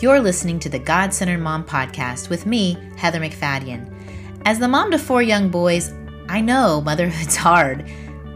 You're 0.00 0.20
listening 0.20 0.58
to 0.60 0.70
the 0.70 0.78
God 0.78 1.12
Centered 1.12 1.42
Mom 1.42 1.62
Podcast 1.62 2.30
with 2.30 2.46
me, 2.46 2.78
Heather 2.96 3.20
McFadden. 3.20 3.92
As 4.46 4.58
the 4.58 4.66
mom 4.66 4.90
to 4.92 4.98
four 4.98 5.20
young 5.20 5.50
boys, 5.50 5.92
I 6.26 6.40
know 6.40 6.80
motherhood's 6.80 7.36
hard, 7.36 7.84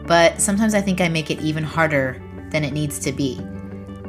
but 0.06 0.42
sometimes 0.42 0.74
I 0.74 0.82
think 0.82 1.00
I 1.00 1.08
make 1.08 1.30
it 1.30 1.40
even 1.40 1.64
harder 1.64 2.20
than 2.50 2.64
it 2.64 2.74
needs 2.74 2.98
to 2.98 3.12
be. 3.12 3.40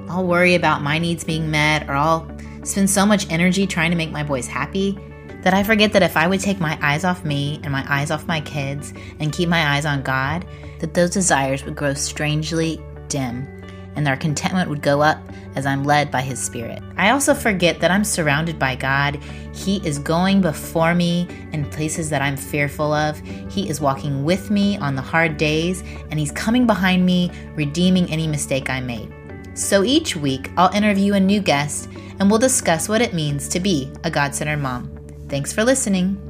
I'll 0.09 0.27
worry 0.27 0.55
about 0.55 0.81
my 0.81 0.99
needs 0.99 1.23
being 1.23 1.49
met, 1.49 1.87
or 1.87 1.93
I'll 1.93 2.29
spend 2.63 2.89
so 2.89 3.05
much 3.05 3.31
energy 3.31 3.65
trying 3.65 3.91
to 3.91 3.97
make 3.97 4.11
my 4.11 4.23
boys 4.23 4.47
happy 4.47 4.99
that 5.41 5.53
I 5.53 5.63
forget 5.63 5.93
that 5.93 6.03
if 6.03 6.17
I 6.17 6.27
would 6.27 6.41
take 6.41 6.59
my 6.59 6.77
eyes 6.81 7.05
off 7.05 7.23
me 7.23 7.61
and 7.63 7.71
my 7.71 7.85
eyes 7.87 8.11
off 8.11 8.27
my 8.27 8.41
kids 8.41 8.93
and 9.21 9.31
keep 9.31 9.47
my 9.47 9.77
eyes 9.77 9.85
on 9.85 10.03
God, 10.03 10.45
that 10.79 10.93
those 10.93 11.11
desires 11.11 11.63
would 11.63 11.77
grow 11.77 11.93
strangely 11.93 12.83
dim 13.07 13.47
and 13.95 14.05
their 14.05 14.17
contentment 14.17 14.69
would 14.69 14.81
go 14.81 15.01
up 15.01 15.19
as 15.55 15.65
I'm 15.65 15.83
led 15.83 16.11
by 16.11 16.21
His 16.21 16.39
Spirit. 16.41 16.81
I 16.97 17.11
also 17.11 17.33
forget 17.33 17.79
that 17.79 17.91
I'm 17.91 18.03
surrounded 18.03 18.59
by 18.59 18.75
God. 18.75 19.15
He 19.53 19.77
is 19.87 19.99
going 19.99 20.41
before 20.41 20.93
me 20.93 21.27
in 21.53 21.69
places 21.69 22.09
that 22.09 22.21
I'm 22.21 22.37
fearful 22.37 22.93
of. 22.93 23.19
He 23.49 23.69
is 23.69 23.79
walking 23.81 24.23
with 24.23 24.51
me 24.51 24.77
on 24.77 24.95
the 24.95 25.01
hard 25.01 25.37
days, 25.37 25.83
and 26.11 26.19
He's 26.19 26.31
coming 26.31 26.67
behind 26.67 27.05
me, 27.05 27.31
redeeming 27.55 28.09
any 28.11 28.27
mistake 28.27 28.69
I 28.69 28.81
made. 28.81 29.13
So 29.55 29.83
each 29.83 30.15
week, 30.15 30.51
I'll 30.57 30.73
interview 30.73 31.13
a 31.13 31.19
new 31.19 31.39
guest 31.39 31.89
and 32.19 32.29
we'll 32.29 32.39
discuss 32.39 32.89
what 32.89 33.01
it 33.01 33.13
means 33.13 33.47
to 33.49 33.59
be 33.59 33.91
a 34.03 34.11
God 34.11 34.35
centered 34.35 34.57
mom. 34.57 34.91
Thanks 35.29 35.53
for 35.53 35.63
listening. 35.63 36.24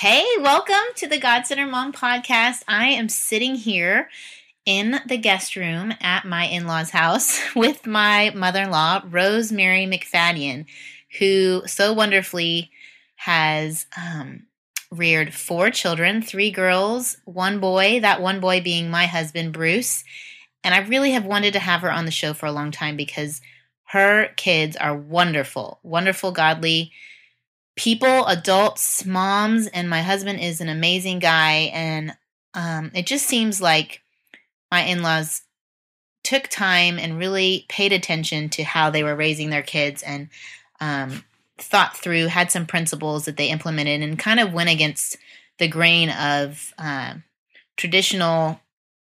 Hey, 0.00 0.26
welcome 0.40 0.92
to 0.96 1.06
the 1.06 1.16
God 1.16 1.46
Centered 1.46 1.68
Mom 1.68 1.90
podcast. 1.90 2.62
I 2.68 2.88
am 2.88 3.08
sitting 3.08 3.54
here 3.54 4.10
in 4.66 5.00
the 5.06 5.16
guest 5.16 5.56
room 5.56 5.94
at 6.02 6.26
my 6.26 6.44
in 6.44 6.66
law's 6.66 6.90
house 6.90 7.40
with 7.56 7.86
my 7.86 8.30
mother 8.34 8.64
in 8.64 8.70
law, 8.70 9.00
Rosemary 9.08 9.86
McFadden, 9.86 10.66
who 11.18 11.62
so 11.64 11.94
wonderfully 11.94 12.70
has 13.14 13.86
um, 13.96 14.42
reared 14.90 15.32
four 15.32 15.70
children 15.70 16.20
three 16.20 16.50
girls, 16.50 17.16
one 17.24 17.58
boy, 17.58 18.00
that 18.00 18.20
one 18.20 18.38
boy 18.38 18.60
being 18.60 18.90
my 18.90 19.06
husband, 19.06 19.54
Bruce. 19.54 20.04
And 20.62 20.74
I 20.74 20.80
really 20.80 21.12
have 21.12 21.24
wanted 21.24 21.54
to 21.54 21.58
have 21.58 21.80
her 21.80 21.90
on 21.90 22.04
the 22.04 22.10
show 22.10 22.34
for 22.34 22.44
a 22.44 22.52
long 22.52 22.70
time 22.70 22.98
because 22.98 23.40
her 23.84 24.28
kids 24.36 24.76
are 24.76 24.94
wonderful, 24.94 25.80
wonderful, 25.82 26.32
godly 26.32 26.92
people, 27.76 28.26
adults, 28.26 29.04
moms, 29.04 29.66
and 29.68 29.88
my 29.88 30.02
husband 30.02 30.40
is 30.40 30.60
an 30.60 30.68
amazing 30.68 31.18
guy. 31.18 31.70
And 31.72 32.16
um, 32.54 32.90
it 32.94 33.06
just 33.06 33.26
seems 33.26 33.60
like 33.60 34.02
my 34.70 34.82
in 34.82 35.02
laws 35.02 35.42
took 36.24 36.48
time 36.48 36.98
and 36.98 37.18
really 37.18 37.66
paid 37.68 37.92
attention 37.92 38.48
to 38.48 38.64
how 38.64 38.90
they 38.90 39.04
were 39.04 39.14
raising 39.14 39.50
their 39.50 39.62
kids 39.62 40.02
and 40.02 40.28
um, 40.80 41.24
thought 41.58 41.96
through, 41.96 42.26
had 42.26 42.50
some 42.50 42.66
principles 42.66 43.26
that 43.26 43.36
they 43.36 43.48
implemented, 43.48 44.02
and 44.02 44.18
kind 44.18 44.40
of 44.40 44.52
went 44.52 44.70
against 44.70 45.16
the 45.58 45.68
grain 45.68 46.10
of 46.10 46.74
uh, 46.78 47.14
traditional 47.76 48.60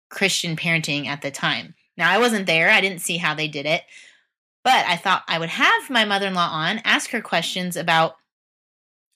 Christian 0.09 0.55
parenting 0.55 1.07
at 1.07 1.21
the 1.21 1.31
time. 1.31 1.73
Now, 1.97 2.11
I 2.11 2.17
wasn't 2.17 2.45
there, 2.45 2.69
I 2.69 2.79
didn't 2.79 3.01
see 3.01 3.17
how 3.17 3.33
they 3.33 3.47
did 3.47 3.65
it, 3.65 3.83
but 4.63 4.85
I 4.85 4.95
thought 4.95 5.23
I 5.27 5.39
would 5.39 5.49
have 5.49 5.89
my 5.89 6.05
mother 6.05 6.27
in 6.27 6.33
law 6.33 6.49
on, 6.49 6.79
ask 6.85 7.09
her 7.09 7.21
questions 7.21 7.75
about 7.75 8.18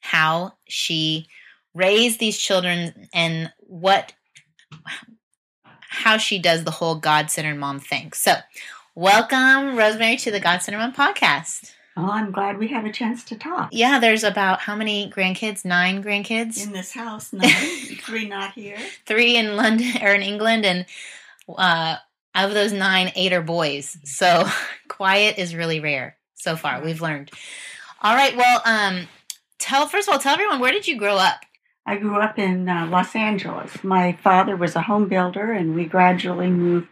how 0.03 0.53
she 0.67 1.27
raised 1.73 2.19
these 2.19 2.37
children 2.37 3.07
and 3.13 3.51
what 3.59 4.13
how 5.89 6.17
she 6.17 6.39
does 6.39 6.63
the 6.63 6.71
whole 6.71 6.95
God 6.95 7.31
centered 7.31 7.57
mom 7.57 7.79
thing. 7.79 8.11
So, 8.13 8.33
welcome, 8.95 9.77
Rosemary, 9.77 10.17
to 10.17 10.31
the 10.31 10.41
God 10.41 10.61
centered 10.61 10.79
mom 10.79 10.93
podcast. 10.93 11.71
Oh, 11.95 12.09
I'm 12.09 12.31
glad 12.31 12.57
we 12.57 12.67
have 12.69 12.85
a 12.85 12.91
chance 12.91 13.23
to 13.25 13.37
talk. 13.37 13.69
Yeah, 13.71 13.99
there's 13.99 14.23
about 14.23 14.59
how 14.59 14.75
many 14.75 15.09
grandkids? 15.09 15.63
Nine 15.63 16.03
grandkids 16.03 16.61
in 16.61 16.73
this 16.73 16.91
house. 16.91 17.31
Nine, 17.33 17.49
three 18.01 18.27
not 18.27 18.53
here. 18.53 18.77
Three 19.05 19.37
in 19.37 19.55
London 19.55 19.91
or 20.01 20.13
in 20.13 20.21
England, 20.21 20.65
and 20.65 20.85
uh, 21.47 21.95
out 22.35 22.49
of 22.49 22.53
those 22.53 22.73
nine, 22.73 23.13
eight 23.15 23.31
are 23.31 23.41
boys. 23.41 23.97
So 24.03 24.49
quiet 24.89 25.37
is 25.37 25.55
really 25.55 25.79
rare 25.79 26.17
so 26.35 26.57
far. 26.57 26.83
We've 26.83 27.01
learned. 27.01 27.31
All 28.01 28.15
right. 28.15 28.35
Well, 28.35 28.61
um, 28.65 29.07
tell 29.63 29.87
first 29.87 30.07
of 30.07 30.13
all, 30.13 30.19
tell 30.19 30.33
everyone 30.33 30.59
where 30.59 30.71
did 30.71 30.87
you 30.87 30.97
grow 30.97 31.15
up? 31.15 31.41
I 31.85 31.97
grew 31.97 32.19
up 32.19 32.37
in 32.37 32.69
uh, 32.69 32.87
Los 32.87 33.15
Angeles. 33.15 33.83
My 33.83 34.13
father 34.23 34.55
was 34.55 34.75
a 34.75 34.81
home 34.81 35.07
builder, 35.09 35.51
and 35.51 35.75
we 35.75 35.85
gradually 35.85 36.47
moved 36.49 36.87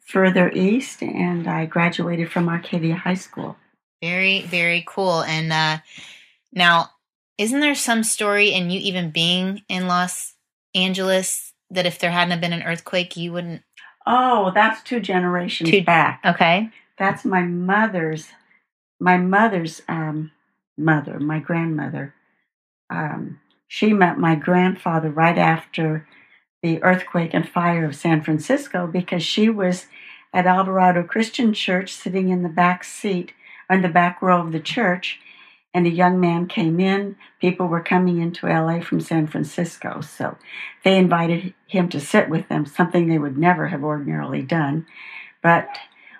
further 0.00 0.50
east. 0.50 1.02
And 1.02 1.48
I 1.48 1.66
graduated 1.66 2.30
from 2.30 2.48
Arcadia 2.48 2.96
High 2.96 3.14
School. 3.14 3.56
Very, 4.02 4.42
very 4.42 4.84
cool. 4.86 5.22
And 5.22 5.52
uh, 5.52 5.78
now, 6.52 6.90
isn't 7.38 7.60
there 7.60 7.74
some 7.74 8.02
story 8.02 8.52
in 8.52 8.70
you 8.70 8.80
even 8.80 9.10
being 9.10 9.62
in 9.68 9.86
Los 9.86 10.34
Angeles 10.74 11.52
that 11.70 11.86
if 11.86 11.98
there 11.98 12.10
hadn't 12.10 12.40
been 12.40 12.52
an 12.52 12.62
earthquake, 12.62 13.16
you 13.16 13.32
wouldn't? 13.32 13.62
Oh, 14.06 14.52
that's 14.54 14.82
two 14.82 15.00
generations 15.00 15.70
two, 15.70 15.82
back. 15.82 16.20
Okay. 16.24 16.70
That's 16.98 17.24
my 17.24 17.42
mother's, 17.42 18.28
my 18.98 19.16
mother's 19.16 19.80
um, 19.88 20.32
mother, 20.80 21.20
my 21.20 21.38
grandmother. 21.38 22.14
Um, 22.88 23.40
she 23.68 23.92
met 23.92 24.18
my 24.18 24.34
grandfather 24.34 25.10
right 25.10 25.38
after 25.38 26.08
the 26.62 26.82
earthquake 26.82 27.30
and 27.32 27.48
fire 27.48 27.84
of 27.84 27.94
San 27.94 28.22
Francisco 28.22 28.86
because 28.86 29.22
she 29.22 29.48
was 29.48 29.86
at 30.32 30.46
Alvarado 30.46 31.02
Christian 31.02 31.52
Church 31.52 31.92
sitting 31.92 32.28
in 32.28 32.42
the 32.42 32.48
back 32.48 32.84
seat 32.84 33.32
in 33.70 33.82
the 33.82 33.88
back 33.88 34.20
row 34.20 34.40
of 34.40 34.52
the 34.52 34.60
church, 34.60 35.20
and 35.72 35.86
a 35.86 35.90
young 35.90 36.18
man 36.18 36.46
came 36.46 36.80
in. 36.80 37.16
People 37.40 37.68
were 37.68 37.82
coming 37.82 38.20
into 38.20 38.48
LA 38.48 38.80
from 38.80 39.00
San 39.00 39.28
Francisco, 39.28 40.00
so 40.00 40.36
they 40.82 40.98
invited 40.98 41.54
him 41.68 41.88
to 41.90 42.00
sit 42.00 42.28
with 42.28 42.48
them, 42.48 42.66
something 42.66 43.06
they 43.06 43.18
would 43.18 43.38
never 43.38 43.68
have 43.68 43.84
ordinarily 43.84 44.42
done. 44.42 44.86
But 45.42 45.68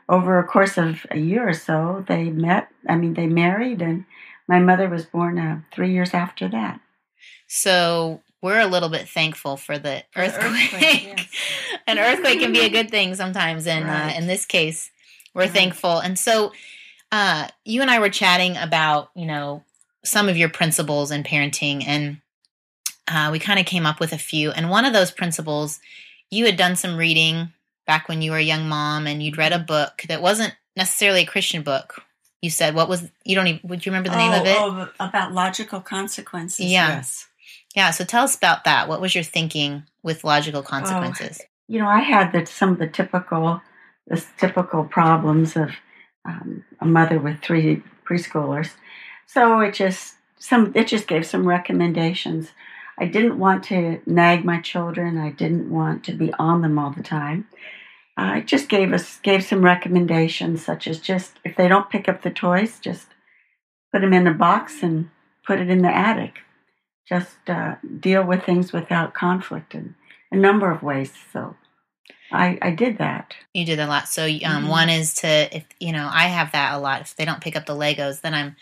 over 0.08 0.38
a 0.38 0.46
course 0.46 0.78
of 0.78 1.04
a 1.10 1.18
year 1.18 1.48
or 1.48 1.54
so, 1.54 2.04
they 2.08 2.30
met. 2.30 2.68
I 2.88 2.96
mean, 2.96 3.14
they 3.14 3.26
married, 3.26 3.82
and 3.82 4.04
my 4.50 4.58
mother 4.58 4.88
was 4.88 5.06
born 5.06 5.38
uh, 5.38 5.60
three 5.72 5.92
years 5.92 6.12
after 6.12 6.48
that. 6.48 6.80
So 7.46 8.20
we're 8.42 8.58
a 8.58 8.66
little 8.66 8.88
bit 8.88 9.08
thankful 9.08 9.56
for 9.56 9.78
the 9.78 10.02
earthquake. 10.16 10.74
earthquake 10.74 11.14
yes. 11.18 11.28
An 11.86 12.00
earthquake 12.00 12.40
can 12.40 12.52
be 12.52 12.64
a 12.64 12.68
good 12.68 12.90
thing 12.90 13.14
sometimes, 13.14 13.68
and 13.68 13.84
uh, 13.84 13.88
right. 13.88 14.16
uh, 14.16 14.18
in 14.18 14.26
this 14.26 14.46
case, 14.46 14.90
we're 15.34 15.42
right. 15.42 15.50
thankful. 15.52 15.98
And 16.00 16.18
so 16.18 16.52
uh, 17.12 17.46
you 17.64 17.80
and 17.80 17.90
I 17.90 18.00
were 18.00 18.08
chatting 18.08 18.56
about, 18.56 19.10
you 19.14 19.24
know, 19.24 19.62
some 20.04 20.28
of 20.28 20.36
your 20.36 20.48
principles 20.48 21.12
in 21.12 21.22
parenting, 21.22 21.84
and 21.86 22.20
uh, 23.06 23.28
we 23.30 23.38
kind 23.38 23.60
of 23.60 23.66
came 23.66 23.86
up 23.86 24.00
with 24.00 24.12
a 24.12 24.18
few. 24.18 24.50
And 24.50 24.68
one 24.68 24.84
of 24.84 24.92
those 24.92 25.12
principles, 25.12 25.78
you 26.28 26.44
had 26.46 26.56
done 26.56 26.74
some 26.74 26.96
reading 26.96 27.52
back 27.86 28.08
when 28.08 28.20
you 28.20 28.32
were 28.32 28.38
a 28.38 28.42
young 28.42 28.68
mom, 28.68 29.06
and 29.06 29.22
you'd 29.22 29.38
read 29.38 29.52
a 29.52 29.60
book 29.60 30.02
that 30.08 30.20
wasn't 30.20 30.56
necessarily 30.76 31.22
a 31.22 31.26
Christian 31.26 31.62
book. 31.62 32.02
You 32.42 32.50
said 32.50 32.74
what 32.74 32.88
was 32.88 33.10
you 33.24 33.34
don't 33.34 33.46
even 33.46 33.60
would 33.64 33.84
you 33.84 33.92
remember 33.92 34.08
the 34.08 34.16
oh, 34.16 34.18
name 34.18 34.40
of 34.40 34.46
it? 34.46 34.56
Oh, 34.58 34.88
about 34.98 35.32
logical 35.32 35.80
consequences. 35.80 36.66
Yeah. 36.66 36.88
Yes. 36.88 37.28
Yeah. 37.74 37.90
So 37.90 38.04
tell 38.04 38.24
us 38.24 38.36
about 38.36 38.64
that. 38.64 38.88
What 38.88 39.00
was 39.00 39.14
your 39.14 39.24
thinking 39.24 39.84
with 40.02 40.24
logical 40.24 40.62
consequences? 40.62 41.38
Oh, 41.40 41.44
you 41.68 41.78
know, 41.78 41.86
I 41.86 42.00
had 42.00 42.32
the, 42.32 42.44
some 42.46 42.70
of 42.72 42.78
the 42.78 42.88
typical, 42.88 43.60
the 44.08 44.24
typical 44.38 44.84
problems 44.84 45.56
of 45.56 45.70
um, 46.24 46.64
a 46.80 46.84
mother 46.84 47.18
with 47.18 47.40
three 47.42 47.82
preschoolers. 48.04 48.70
So 49.26 49.60
it 49.60 49.74
just 49.74 50.16
some 50.38 50.72
it 50.74 50.88
just 50.88 51.06
gave 51.06 51.26
some 51.26 51.46
recommendations. 51.46 52.48
I 52.98 53.06
didn't 53.06 53.38
want 53.38 53.64
to 53.64 54.00
nag 54.04 54.44
my 54.44 54.60
children. 54.60 55.16
I 55.16 55.30
didn't 55.30 55.70
want 55.70 56.04
to 56.04 56.12
be 56.12 56.32
on 56.34 56.62
them 56.62 56.78
all 56.78 56.90
the 56.90 57.02
time. 57.02 57.46
I 58.20 58.40
just 58.40 58.68
gave 58.68 58.92
us 58.92 59.18
gave 59.20 59.44
some 59.44 59.64
recommendations, 59.64 60.64
such 60.64 60.86
as 60.86 61.00
just 61.00 61.38
if 61.42 61.56
they 61.56 61.68
don't 61.68 61.88
pick 61.88 62.08
up 62.08 62.20
the 62.20 62.30
toys, 62.30 62.78
just 62.78 63.06
put 63.92 64.02
them 64.02 64.12
in 64.12 64.26
a 64.26 64.34
box 64.34 64.82
and 64.82 65.08
put 65.46 65.58
it 65.58 65.70
in 65.70 65.80
the 65.80 65.94
attic. 65.94 66.40
Just 67.08 67.48
uh, 67.48 67.76
deal 67.98 68.22
with 68.22 68.44
things 68.44 68.72
without 68.72 69.14
conflict 69.14 69.74
in 69.74 69.94
a 70.30 70.36
number 70.36 70.70
of 70.70 70.82
ways. 70.82 71.12
So 71.32 71.56
I, 72.30 72.58
I 72.60 72.70
did 72.72 72.98
that. 72.98 73.34
You 73.54 73.64
did 73.64 73.80
a 73.80 73.86
lot. 73.86 74.06
So 74.06 74.24
um, 74.24 74.30
mm-hmm. 74.30 74.68
one 74.68 74.90
is 74.90 75.14
to 75.14 75.56
if 75.56 75.64
you 75.80 75.92
know 75.92 76.08
I 76.12 76.26
have 76.26 76.52
that 76.52 76.74
a 76.74 76.78
lot. 76.78 77.00
If 77.00 77.16
they 77.16 77.24
don't 77.24 77.40
pick 77.40 77.56
up 77.56 77.64
the 77.64 77.74
Legos, 77.74 78.20
then 78.20 78.34
I'm 78.34 78.54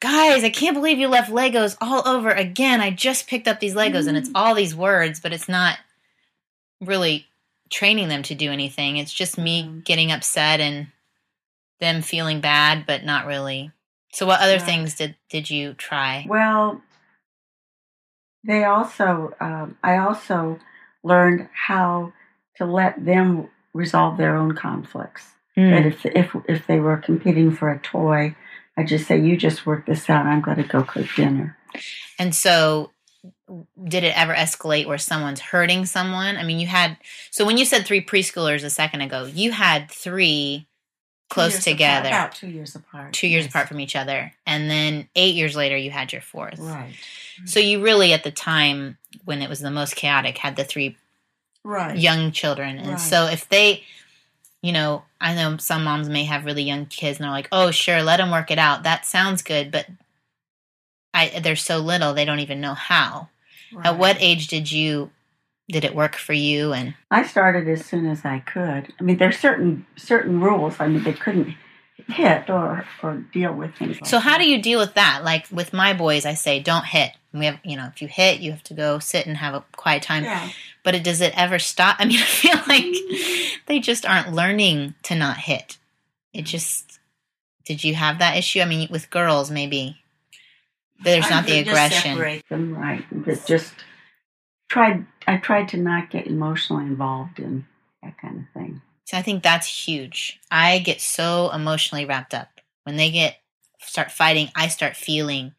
guys. 0.00 0.44
I 0.44 0.50
can't 0.50 0.74
believe 0.74 0.98
you 0.98 1.08
left 1.08 1.30
Legos 1.30 1.78
all 1.80 2.06
over 2.06 2.30
again. 2.30 2.82
I 2.82 2.90
just 2.90 3.26
picked 3.26 3.48
up 3.48 3.58
these 3.58 3.74
Legos, 3.74 4.00
mm-hmm. 4.00 4.08
and 4.08 4.18
it's 4.18 4.28
mm. 4.28 4.32
all 4.34 4.54
these 4.54 4.74
words, 4.74 5.18
but 5.18 5.32
it's 5.32 5.48
not 5.48 5.78
really 6.80 7.27
training 7.70 8.08
them 8.08 8.22
to 8.24 8.34
do 8.34 8.50
anything. 8.50 8.96
It's 8.96 9.12
just 9.12 9.38
me 9.38 9.64
mm-hmm. 9.64 9.80
getting 9.80 10.12
upset 10.12 10.60
and 10.60 10.88
them 11.80 12.02
feeling 12.02 12.40
bad, 12.40 12.84
but 12.86 13.04
not 13.04 13.26
really. 13.26 13.70
So, 14.12 14.26
what 14.26 14.40
other 14.40 14.58
things 14.58 14.94
did 14.94 15.16
did 15.28 15.50
you 15.50 15.74
try? 15.74 16.26
Well, 16.28 16.80
they 18.44 18.64
also 18.64 19.34
um, 19.40 19.76
I 19.82 19.98
also 19.98 20.58
learned 21.02 21.48
how 21.52 22.12
to 22.56 22.64
let 22.64 23.04
them 23.04 23.48
resolve 23.74 24.16
their 24.16 24.36
own 24.36 24.54
conflicts. 24.54 25.26
Mm. 25.56 25.70
That 25.70 25.86
if 25.86 26.06
if 26.06 26.36
if 26.48 26.66
they 26.66 26.80
were 26.80 26.96
competing 26.96 27.50
for 27.50 27.70
a 27.70 27.78
toy, 27.78 28.34
I 28.76 28.84
just 28.84 29.06
say, 29.06 29.20
"You 29.20 29.36
just 29.36 29.66
work 29.66 29.86
this 29.86 30.08
out. 30.08 30.26
I'm 30.26 30.40
going 30.40 30.56
to 30.56 30.62
go 30.62 30.82
cook 30.82 31.06
dinner." 31.14 31.56
And 32.18 32.34
so, 32.34 32.92
did 33.84 34.04
it 34.04 34.16
ever 34.16 34.34
escalate 34.34 34.86
where 34.86 34.98
someone's 34.98 35.40
hurting 35.40 35.86
someone? 35.86 36.36
I 36.36 36.44
mean, 36.44 36.58
you 36.58 36.66
had, 36.66 36.96
so 37.30 37.44
when 37.44 37.58
you 37.58 37.64
said 37.64 37.84
three 37.86 38.04
preschoolers 38.04 38.64
a 38.64 38.70
second 38.70 39.00
ago, 39.00 39.24
you 39.24 39.52
had 39.52 39.90
three 39.90 40.66
close 41.30 41.62
together, 41.62 42.08
apart, 42.08 42.22
about 42.28 42.34
two 42.34 42.48
years 42.48 42.74
apart. 42.74 43.12
two 43.12 43.26
years 43.28 43.44
yes. 43.44 43.52
apart 43.52 43.68
from 43.68 43.80
each 43.80 43.94
other. 43.96 44.32
And 44.46 44.70
then 44.70 45.08
eight 45.14 45.34
years 45.34 45.54
later, 45.56 45.76
you 45.76 45.90
had 45.90 46.12
your 46.12 46.22
fourth. 46.22 46.58
Right. 46.58 46.94
So 47.44 47.60
you 47.60 47.82
really, 47.82 48.12
at 48.12 48.24
the 48.24 48.30
time 48.30 48.96
when 49.24 49.42
it 49.42 49.48
was 49.48 49.60
the 49.60 49.70
most 49.70 49.94
chaotic, 49.94 50.38
had 50.38 50.56
the 50.56 50.64
three 50.64 50.96
Right. 51.64 51.98
young 51.98 52.32
children. 52.32 52.78
And 52.78 52.92
Right. 52.92 53.00
so 53.00 53.26
if 53.26 53.48
they, 53.48 53.84
you 54.62 54.72
know, 54.72 55.04
I 55.20 55.34
know 55.34 55.56
some 55.58 55.84
moms 55.84 56.08
may 56.08 56.24
have 56.24 56.44
really 56.46 56.62
young 56.62 56.86
kids 56.86 57.18
and 57.18 57.24
they're 57.24 57.30
like, 57.30 57.48
oh, 57.52 57.70
sure, 57.72 58.02
let 58.02 58.18
them 58.18 58.30
work 58.30 58.50
it 58.50 58.58
out. 58.58 58.84
That 58.84 59.04
sounds 59.04 59.42
good. 59.42 59.70
But 59.70 59.86
I, 61.14 61.40
they're 61.40 61.56
so 61.56 61.78
little, 61.78 62.14
they 62.14 62.24
don't 62.24 62.40
even 62.40 62.60
know 62.60 62.74
how. 62.74 63.28
At 63.84 63.98
what 63.98 64.16
age 64.20 64.48
did 64.48 64.70
you, 64.70 65.10
did 65.68 65.84
it 65.84 65.94
work 65.94 66.16
for 66.16 66.32
you? 66.32 66.72
And 66.72 66.94
I 67.10 67.24
started 67.24 67.68
as 67.68 67.84
soon 67.84 68.06
as 68.06 68.24
I 68.24 68.40
could. 68.40 68.92
I 68.98 69.02
mean, 69.02 69.18
there's 69.18 69.38
certain 69.38 69.86
certain 69.96 70.40
rules. 70.40 70.76
I 70.80 70.88
mean, 70.88 71.04
they 71.04 71.12
couldn't 71.12 71.54
hit 72.08 72.48
or 72.48 72.86
or 73.02 73.16
deal 73.32 73.52
with 73.52 73.74
things. 73.76 74.00
Like 74.00 74.06
so 74.06 74.18
how 74.18 74.38
that. 74.38 74.44
do 74.44 74.50
you 74.50 74.62
deal 74.62 74.78
with 74.78 74.94
that? 74.94 75.22
Like 75.24 75.46
with 75.50 75.72
my 75.72 75.92
boys, 75.92 76.24
I 76.24 76.34
say, 76.34 76.60
don't 76.60 76.86
hit. 76.86 77.12
We 77.32 77.44
have, 77.44 77.58
you 77.62 77.76
know, 77.76 77.86
if 77.86 78.00
you 78.00 78.08
hit, 78.08 78.40
you 78.40 78.52
have 78.52 78.62
to 78.64 78.74
go 78.74 78.98
sit 78.98 79.26
and 79.26 79.36
have 79.36 79.54
a 79.54 79.64
quiet 79.76 80.02
time. 80.02 80.24
Yeah. 80.24 80.48
But 80.82 80.94
it, 80.94 81.04
does 81.04 81.20
it 81.20 81.34
ever 81.36 81.58
stop? 81.58 81.96
I 81.98 82.06
mean, 82.06 82.18
I 82.20 82.24
feel 82.24 82.58
like 82.66 82.84
they 83.66 83.80
just 83.80 84.06
aren't 84.06 84.32
learning 84.32 84.94
to 85.04 85.14
not 85.14 85.36
hit. 85.36 85.76
It 86.32 86.42
just, 86.42 86.98
did 87.66 87.84
you 87.84 87.94
have 87.94 88.18
that 88.18 88.36
issue? 88.36 88.60
I 88.60 88.64
mean, 88.64 88.88
with 88.90 89.10
girls, 89.10 89.50
maybe 89.50 89.98
there's 91.02 91.26
I 91.26 91.30
not 91.30 91.46
the 91.46 91.56
would 91.56 91.64
just 91.64 91.70
aggression. 91.70 92.16
separate 92.16 92.48
them, 92.48 92.74
right? 92.76 93.04
But 93.10 93.46
just 93.46 93.72
tried. 94.68 95.06
I 95.26 95.36
tried 95.36 95.68
to 95.68 95.76
not 95.76 96.10
get 96.10 96.26
emotionally 96.26 96.84
involved 96.84 97.38
in 97.38 97.66
that 98.02 98.18
kind 98.18 98.38
of 98.38 98.44
thing. 98.60 98.82
So 99.04 99.16
I 99.16 99.22
think 99.22 99.42
that's 99.42 99.86
huge. 99.86 100.38
I 100.50 100.78
get 100.80 101.00
so 101.00 101.50
emotionally 101.52 102.04
wrapped 102.04 102.34
up 102.34 102.48
when 102.84 102.96
they 102.96 103.10
get 103.10 103.36
start 103.80 104.10
fighting. 104.10 104.50
I 104.54 104.68
start 104.68 104.96
feeling 104.96 105.54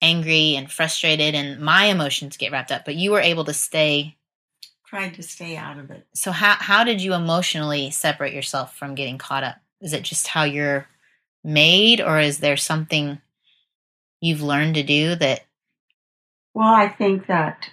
angry 0.00 0.56
and 0.56 0.70
frustrated, 0.70 1.34
and 1.34 1.60
my 1.60 1.84
emotions 1.84 2.36
get 2.36 2.52
wrapped 2.52 2.72
up. 2.72 2.84
But 2.84 2.96
you 2.96 3.12
were 3.12 3.20
able 3.20 3.44
to 3.44 3.54
stay. 3.54 4.16
Tried 4.86 5.14
to 5.14 5.22
stay 5.22 5.56
out 5.56 5.78
of 5.78 5.90
it. 5.90 6.06
So 6.14 6.32
how 6.32 6.54
how 6.58 6.84
did 6.84 7.00
you 7.00 7.14
emotionally 7.14 7.90
separate 7.90 8.34
yourself 8.34 8.76
from 8.76 8.94
getting 8.94 9.16
caught 9.16 9.44
up? 9.44 9.56
Is 9.80 9.92
it 9.94 10.02
just 10.02 10.28
how 10.28 10.44
you're 10.44 10.86
made, 11.42 12.00
or 12.00 12.20
is 12.20 12.38
there 12.38 12.56
something 12.56 13.20
you've 14.22 14.42
learned 14.42 14.76
to 14.76 14.82
do 14.82 15.14
that? 15.16 15.44
Well, 16.54 16.72
I 16.72 16.88
think 16.88 17.26
that 17.26 17.68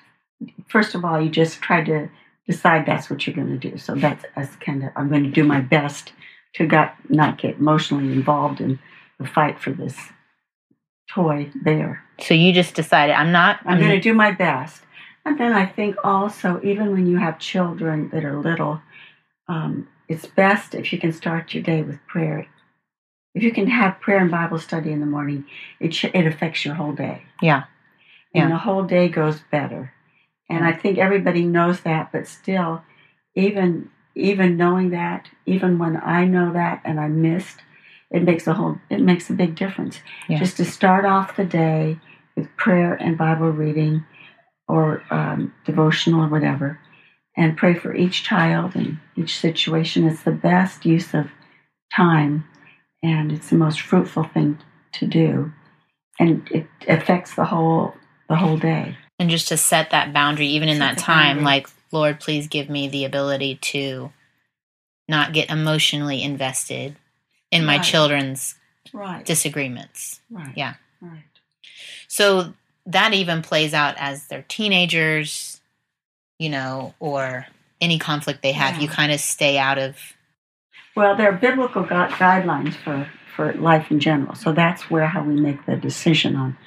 first 0.68 0.96
of 0.96 1.06
all, 1.06 1.22
you 1.22 1.30
just 1.30 1.62
try 1.62 1.84
to 1.84 2.10
decide 2.48 2.86
that's 2.86 3.10
what 3.10 3.26
you're 3.26 3.36
going 3.36 3.60
to 3.60 3.70
do. 3.70 3.78
So 3.78 3.96
that's, 3.96 4.26
that's 4.36 4.56
kind 4.58 4.84
of 4.84 4.90
I'm 4.96 5.10
going 5.10 5.24
to 5.24 5.30
do 5.30 5.44
my 5.44 5.62
best 5.62 6.12
to 6.56 6.66
got 6.66 6.96
not 7.10 7.38
get 7.38 7.58
emotionally 7.58 8.12
involved 8.12 8.60
in 8.60 8.80
the 9.20 9.28
fight 9.28 9.60
for 9.60 9.72
this 9.72 9.96
toy 11.10 11.52
there. 11.64 12.04
So 12.20 12.34
you 12.34 12.52
just 12.54 12.74
decided 12.74 13.14
I'm 13.14 13.32
not. 13.32 13.60
I'm 13.66 13.80
going 13.80 13.92
to 13.92 14.00
do 14.00 14.14
my 14.14 14.32
best. 14.32 14.82
And 15.26 15.40
then 15.40 15.54
I 15.54 15.66
think 15.66 15.96
also, 16.04 16.60
even 16.64 16.92
when 16.92 17.06
you 17.06 17.18
have 17.18 17.40
children 17.40 18.10
that 18.10 18.26
are 18.26 18.40
little, 18.40 18.82
um, 19.48 19.88
it's 20.08 20.26
best 20.26 20.74
if 20.74 20.92
you 20.92 21.00
can 21.00 21.14
start 21.14 21.54
your 21.54 21.62
day 21.62 21.84
with 21.84 22.00
prayer. 22.08 22.48
If 23.36 23.44
you 23.44 23.52
can 23.52 23.68
have 23.68 24.00
prayer 24.02 24.20
and 24.20 24.32
Bible 24.32 24.60
study 24.60 24.92
in 24.92 25.00
the 25.00 25.06
morning, 25.06 25.46
it 25.80 25.94
sh- 25.94 26.06
it 26.14 26.26
affects 26.26 26.66
your 26.66 26.76
whole 26.76 26.94
day, 26.94 27.24
Yeah. 27.42 27.64
and 28.34 28.52
the 28.52 28.58
whole 28.58 28.84
day 28.84 29.08
goes 29.10 29.42
better. 29.52 29.94
And 30.50 30.66
I 30.66 30.72
think 30.72 30.98
everybody 30.98 31.46
knows 31.46 31.82
that, 31.82 32.12
but 32.12 32.28
still, 32.28 32.82
even 33.36 33.90
even 34.16 34.58
knowing 34.58 34.90
that, 34.90 35.30
even 35.46 35.78
when 35.78 35.96
I 35.98 36.26
know 36.26 36.52
that 36.54 36.82
and 36.84 37.00
I 37.00 37.08
missed, 37.08 37.62
it 38.12 38.24
makes 38.24 38.48
a 38.48 38.54
whole 38.54 38.80
it 38.90 39.02
makes 39.02 39.30
a 39.30 39.34
big 39.34 39.56
difference. 39.56 40.02
Yeah. 40.28 40.40
Just 40.40 40.58
to 40.58 40.66
start 40.66 41.06
off 41.06 41.36
the 41.36 41.46
day 41.46 42.00
with 42.36 42.56
prayer 42.58 42.96
and 42.96 43.18
Bible 43.18 43.52
reading, 43.52 44.06
or 44.68 45.04
um, 45.12 45.54
devotional 45.66 46.22
or 46.24 46.28
whatever, 46.30 46.80
and 47.38 47.56
pray 47.58 47.76
for 47.76 47.94
each 47.96 48.24
child 48.24 48.76
and 48.76 48.98
each 49.16 49.38
situation. 49.38 50.08
It's 50.08 50.24
the 50.24 50.32
best 50.32 50.86
use 50.86 51.14
of 51.14 51.28
time, 51.96 52.46
and 53.04 53.32
it's 53.32 53.50
the 53.50 53.56
most 53.56 53.82
fruitful 53.82 54.24
thing 54.24 54.58
to 54.94 55.08
do, 55.08 55.52
and 56.20 56.48
it 56.52 56.68
affects 56.88 57.36
the 57.36 57.46
whole 57.46 57.94
the 58.28 58.36
whole 58.36 58.58
day. 58.58 58.96
and 59.18 59.30
just 59.30 59.48
to 59.50 59.58
set 59.58 59.90
that 59.92 60.14
boundary 60.14 60.48
even 60.48 60.70
in 60.70 60.78
Set 60.78 60.96
that 60.96 61.02
time 61.02 61.38
boundary. 61.38 61.44
like 61.46 61.68
lord 61.92 62.20
please 62.20 62.48
give 62.48 62.70
me 62.70 62.88
the 62.88 63.04
ability 63.06 63.56
to 63.56 64.12
not 65.08 65.34
get 65.34 65.50
emotionally 65.50 66.22
invested 66.22 66.96
in 67.52 67.66
my 67.66 67.78
Right. 67.78 67.84
children's 67.84 68.56
Right. 68.94 69.26
disagreements 69.26 70.20
right. 70.30 70.54
yeah. 70.56 70.76
Right. 71.02 71.24
so 72.08 72.54
that 72.86 73.14
even 73.14 73.42
plays 73.42 73.74
out 73.74 73.96
as 73.98 74.28
they're 74.28 74.46
teenagers 74.48 75.60
you 76.38 76.50
know 76.50 76.94
or 77.00 77.48
any 77.82 77.98
conflict 77.98 78.42
they 78.44 78.52
have 78.52 78.76
Yeah. 78.76 78.82
you 78.84 78.88
kind 78.90 79.12
of 79.12 79.20
stay 79.20 79.58
out 79.58 79.80
of 79.80 79.98
Well, 81.00 81.16
there 81.16 81.30
are 81.30 81.38
biblical 81.38 81.84
gu- 81.84 82.14
guidelines 82.20 82.74
for, 82.76 83.10
for 83.34 83.54
life 83.54 83.90
in 83.90 84.02
general. 84.02 84.36
So 84.36 84.52
that's 84.52 84.92
where 84.92 85.08
how 85.08 85.24
we 85.24 85.40
make 85.40 85.66
the 85.66 85.78
decision 85.78 86.36
on, 86.36 86.58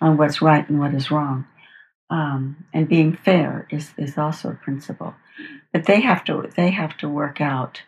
on 0.00 0.16
what's 0.16 0.40
right 0.40 0.68
and 0.68 0.78
what 0.78 0.94
is 0.94 1.10
wrong. 1.10 1.48
Um, 2.08 2.66
and 2.72 2.88
being 2.88 3.16
fair 3.16 3.66
is, 3.68 3.92
is 3.98 4.16
also 4.16 4.50
a 4.50 4.54
principle. 4.54 5.16
But 5.72 5.86
they 5.86 6.02
have 6.02 6.24
to 6.26 6.48
they 6.56 6.70
have 6.70 6.96
to 6.98 7.08
work 7.08 7.40
out 7.40 7.82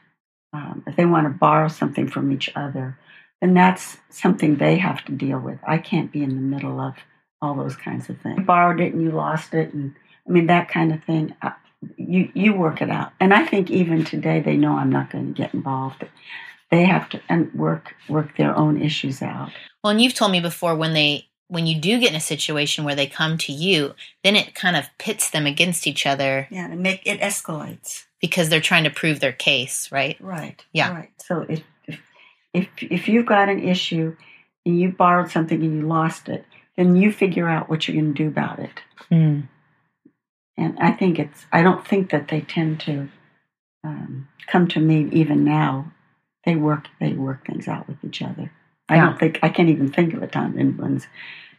um, 0.53 0.83
if 0.89 0.97
they 0.97 1.07
want 1.07 1.27
to 1.27 1.31
borrow 1.31 1.69
something 1.69 2.09
from 2.09 2.33
each 2.33 2.51
other, 2.57 2.99
then 3.41 3.55
that's 3.55 3.99
something 4.11 4.57
they 4.57 4.79
have 4.79 5.05
to 5.05 5.13
deal 5.13 5.39
with. 5.39 5.61
I 5.65 5.79
can't 5.79 6.11
be 6.11 6.25
in 6.25 6.31
the 6.35 6.57
middle 6.57 6.81
of 6.81 6.95
all 7.41 7.55
those 7.55 7.77
kinds 7.77 8.09
of 8.09 8.21
things. 8.21 8.39
You 8.39 8.45
borrowed 8.45 8.81
it 8.81 8.93
and 8.93 9.03
you 9.03 9.13
lost 9.13 9.55
it, 9.55 9.73
and 9.73 9.95
I 10.29 10.33
mean 10.33 10.47
that 10.49 10.69
kind 10.69 10.93
of 10.93 11.05
thing. 11.05 11.37
I, 11.41 11.53
you 11.97 12.31
you 12.35 12.55
work 12.55 12.81
it 12.83 12.91
out. 12.91 13.13
And 13.21 13.33
I 13.35 13.45
think 13.47 13.71
even 13.71 14.05
today 14.05 14.41
they 14.41 14.57
know 14.57 14.77
I'm 14.77 14.91
not 14.91 15.11
going 15.11 15.35
to 15.35 15.43
get 15.43 15.55
involved. 15.55 16.05
They 16.71 16.85
have 16.85 17.09
to 17.11 17.21
and 17.29 17.53
work 17.55 17.95
work 18.09 18.37
their 18.37 18.57
own 18.57 18.81
issues 18.81 19.21
out. 19.23 19.51
well 19.83 19.91
and 19.91 20.01
you've 20.01 20.15
told 20.15 20.33
me 20.33 20.41
before 20.41 20.75
when 20.75 20.95
they 20.95 21.29
when 21.49 21.67
you 21.67 21.79
do 21.79 22.01
get 22.01 22.11
in 22.11 22.17
a 22.17 22.21
situation 22.21 22.83
where 22.85 22.95
they 22.95 23.07
come 23.07 23.37
to 23.37 23.53
you 23.53 23.95
then 24.25 24.37
it 24.37 24.55
kind 24.55 24.75
of 24.75 24.87
pits 24.99 25.29
them 25.31 25.45
against 25.47 25.87
each 25.87 26.07
other 26.07 26.47
Yeah, 26.51 26.71
and 26.71 26.81
make 26.83 27.03
it 27.05 27.21
escalates. 27.21 28.05
because 28.23 28.49
they're 28.49 28.61
trying 28.63 28.85
to 28.85 28.91
prove 28.91 29.21
their 29.21 29.33
case 29.33 29.93
right 29.93 30.17
Right. 30.21 30.65
Yeah. 30.73 30.95
Right. 30.95 31.11
So 31.19 31.45
if 31.49 31.63
if 31.87 32.01
if, 32.55 32.69
if 32.81 33.09
you've 33.09 33.27
got 33.27 33.51
an 33.51 33.63
issue 33.63 34.17
and 34.65 34.81
you 34.81 34.93
borrowed 34.93 35.31
something 35.31 35.63
and 35.63 35.75
you 35.81 35.87
lost 35.87 36.29
it, 36.31 36.45
then 36.77 36.97
you 36.97 37.13
figure 37.13 37.49
out 37.49 37.69
what 37.69 37.87
you're 37.87 38.01
going 38.01 38.15
to 38.15 38.23
do 38.23 38.29
about 38.29 38.59
it. 38.61 38.81
mm. 39.11 39.47
And 40.57 40.79
I 40.81 40.93
think 40.93 41.19
it's. 41.19 41.47
I 41.53 41.63
don't 41.63 41.87
think 41.87 42.11
that 42.11 42.29
they 42.29 42.41
tend 42.43 42.81
to 42.81 43.09
um, 43.85 44.29
come 44.47 44.69
to 44.69 44.81
me 44.81 45.09
even 45.13 45.45
now. 45.45 45.93
They 46.45 46.57
work. 46.57 46.89
They 47.01 47.13
work 47.13 47.47
things 47.47 47.69
out 47.69 47.89
with 47.89 48.03
each 48.05 48.21
other. 48.23 48.53
I 48.89 48.97
Yeah. 48.97 49.07
don't 49.07 49.19
think 49.19 49.39
I 49.43 49.49
can't 49.49 49.69
even 49.71 49.91
think 49.93 50.13
of 50.15 50.23
a 50.23 50.27
time 50.27 50.59
anyone's 50.59 51.07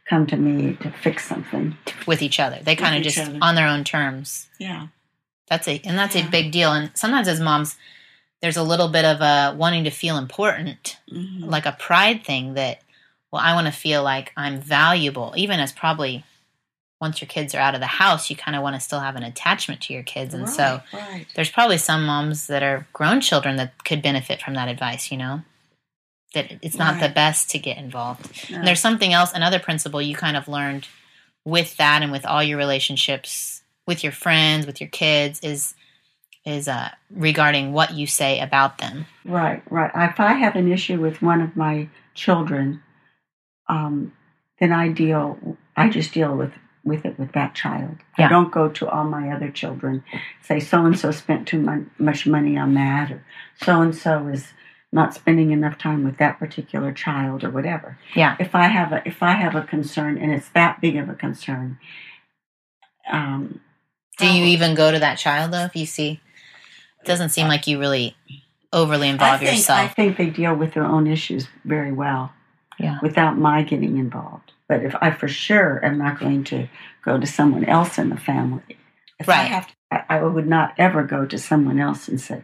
come 0.07 0.27
to 0.27 0.35
me 0.37 0.75
to 0.81 0.91
fix 0.91 1.25
something. 1.25 1.77
with 2.05 2.21
each 2.21 2.37
other 2.37 2.59
they 2.61 2.75
kind 2.75 2.97
of 2.97 3.01
just 3.03 3.17
other. 3.17 3.37
on 3.41 3.55
their 3.55 3.67
own 3.69 3.85
terms 3.85 4.49
Yeah. 4.59 4.87
That's 5.47 5.65
a 5.67 5.79
and 5.85 5.97
that's 5.97 6.15
a 6.17 6.23
big 6.27 6.51
deal. 6.51 6.73
And 6.73 6.91
sometimes 6.93 7.27
as 7.29 7.39
moms, 7.39 7.77
there's 8.41 8.57
a 8.57 8.63
little 8.63 8.89
bit 8.89 9.05
of 9.05 9.21
a 9.21 9.55
wanting 9.57 9.85
to 9.85 9.89
feel 9.89 10.17
important, 10.17 10.97
Mhm. 11.11 11.45
like 11.49 11.65
a 11.65 11.71
pride 11.79 12.25
thing 12.25 12.55
that, 12.55 12.81
well, 13.31 13.41
I 13.41 13.53
want 13.53 13.67
to 13.67 13.71
feel 13.73 14.03
like 14.03 14.33
I'm 14.35 14.59
valuable, 14.59 15.33
even 15.37 15.59
as 15.61 15.71
probably 15.71 16.25
once 17.03 17.19
your 17.19 17.27
kids 17.27 17.53
are 17.53 17.59
out 17.59 17.75
of 17.75 17.81
the 17.81 17.85
house, 17.85 18.29
you 18.29 18.35
kind 18.37 18.55
of 18.55 18.63
want 18.63 18.77
to 18.77 18.79
still 18.79 19.01
have 19.01 19.17
an 19.17 19.23
attachment 19.23 19.81
to 19.81 19.93
your 19.93 20.03
kids. 20.03 20.33
And 20.33 20.49
so 20.49 20.79
Right, 20.93 21.01
right. 21.11 21.25
there's 21.35 21.51
probably 21.51 21.77
some 21.77 22.05
moms 22.05 22.47
that 22.47 22.63
are 22.63 22.87
grown 22.93 23.19
children 23.19 23.57
that 23.57 23.83
could 23.83 24.01
benefit 24.01 24.41
from 24.41 24.53
that 24.53 24.69
advice, 24.69 25.11
you 25.11 25.17
know? 25.17 25.41
That 26.33 26.59
it's 26.61 26.77
not 26.77 27.01
the 27.01 27.09
best 27.09 27.49
to 27.49 27.59
get 27.59 27.77
involved. 27.77 28.49
No. 28.49 28.57
And 28.57 28.65
there's 28.65 28.79
something 28.79 29.11
else, 29.11 29.33
another 29.33 29.59
principle 29.59 30.01
you 30.01 30.15
kind 30.15 30.37
of 30.37 30.47
learned 30.47 30.87
with 31.43 31.75
that 31.75 32.01
and 32.03 32.11
with 32.11 32.25
all 32.25 32.41
your 32.41 32.57
relationships 32.57 33.61
with 33.85 34.01
your 34.01 34.13
friends, 34.13 34.65
with 34.65 34.79
your 34.79 34.89
kids 34.89 35.41
is 35.41 35.75
is 36.45 36.69
uh, 36.69 36.89
regarding 37.09 37.73
what 37.73 37.93
you 37.93 38.07
say 38.07 38.39
about 38.39 38.77
them. 38.77 39.05
Right, 39.25 39.61
right. 39.69 39.91
If 39.93 40.19
I 40.21 40.33
have 40.33 40.55
an 40.55 40.71
issue 40.71 40.99
with 41.01 41.21
one 41.21 41.41
of 41.41 41.55
my 41.57 41.89
children, 42.15 42.81
um, 43.67 44.13
then 44.59 44.71
I 44.71 44.87
deal. 44.87 45.57
I 45.75 45.89
just 45.89 46.13
deal 46.13 46.33
with 46.35 46.53
with 46.83 47.05
it 47.05 47.17
with 47.17 47.31
that 47.33 47.55
child. 47.55 47.97
Yeah. 48.17 48.25
I 48.25 48.29
don't 48.29 48.51
go 48.51 48.69
to 48.69 48.89
all 48.89 49.05
my 49.05 49.29
other 49.31 49.49
children, 49.49 50.03
say 50.41 50.59
so 50.59 50.85
and 50.85 50.97
so 50.97 51.11
spent 51.11 51.47
too 51.47 51.87
much 51.97 52.27
money 52.27 52.57
on 52.57 52.73
that, 52.73 53.11
or 53.11 53.25
so 53.61 53.81
and 53.81 53.95
so 53.95 54.27
is 54.27 54.47
not 54.91 55.13
spending 55.13 55.51
enough 55.51 55.77
time 55.77 56.03
with 56.03 56.17
that 56.17 56.39
particular 56.39 56.91
child, 56.91 57.43
or 57.43 57.49
whatever. 57.49 57.97
Yeah. 58.15 58.35
If 58.39 58.53
I 58.53 58.67
have 58.67 58.91
a 58.91 59.07
if 59.07 59.23
I 59.23 59.31
have 59.33 59.55
a 59.55 59.63
concern 59.63 60.17
and 60.17 60.31
it's 60.31 60.49
that 60.49 60.81
big 60.81 60.97
of 60.97 61.09
a 61.09 61.15
concern, 61.15 61.79
um, 63.11 63.59
Do 64.19 64.27
you 64.27 64.45
even 64.45 64.75
go 64.75 64.91
to 64.91 64.99
that 64.99 65.17
child 65.17 65.51
though? 65.51 65.65
If 65.65 65.75
you 65.75 65.85
see, 65.85 66.21
it 67.01 67.05
doesn't 67.05 67.29
seem 67.29 67.47
like 67.47 67.67
you 67.67 67.79
really 67.79 68.15
overly 68.71 69.07
I 69.07 69.11
involve 69.11 69.41
yourself. 69.41 69.79
I 69.79 69.87
think 69.87 70.17
they 70.17 70.29
deal 70.29 70.55
with 70.55 70.73
their 70.73 70.85
own 70.85 71.07
issues 71.07 71.47
very 71.65 71.91
well. 71.91 72.33
Yeah. 72.79 72.99
Without 73.01 73.37
my 73.37 73.63
getting 73.63 73.97
involved. 73.97 74.52
But 74.67 74.83
if 74.83 74.95
I 75.01 75.11
for 75.11 75.27
sure 75.27 75.83
am 75.83 75.97
not 75.97 76.19
going 76.19 76.43
to 76.45 76.67
go 77.03 77.19
to 77.19 77.27
someone 77.27 77.65
else 77.65 77.97
in 77.97 78.09
the 78.09 78.17
family, 78.17 78.77
if 79.19 79.29
I 79.29 79.43
have 79.43 79.67
to, 79.67 79.73
I, 79.91 80.03
I 80.09 80.23
would 80.23 80.47
not 80.47 80.73
ever 80.77 81.03
go 81.03 81.25
to 81.25 81.37
someone 81.37 81.79
else 81.79 82.07
and 82.07 82.19
say, 82.19 82.43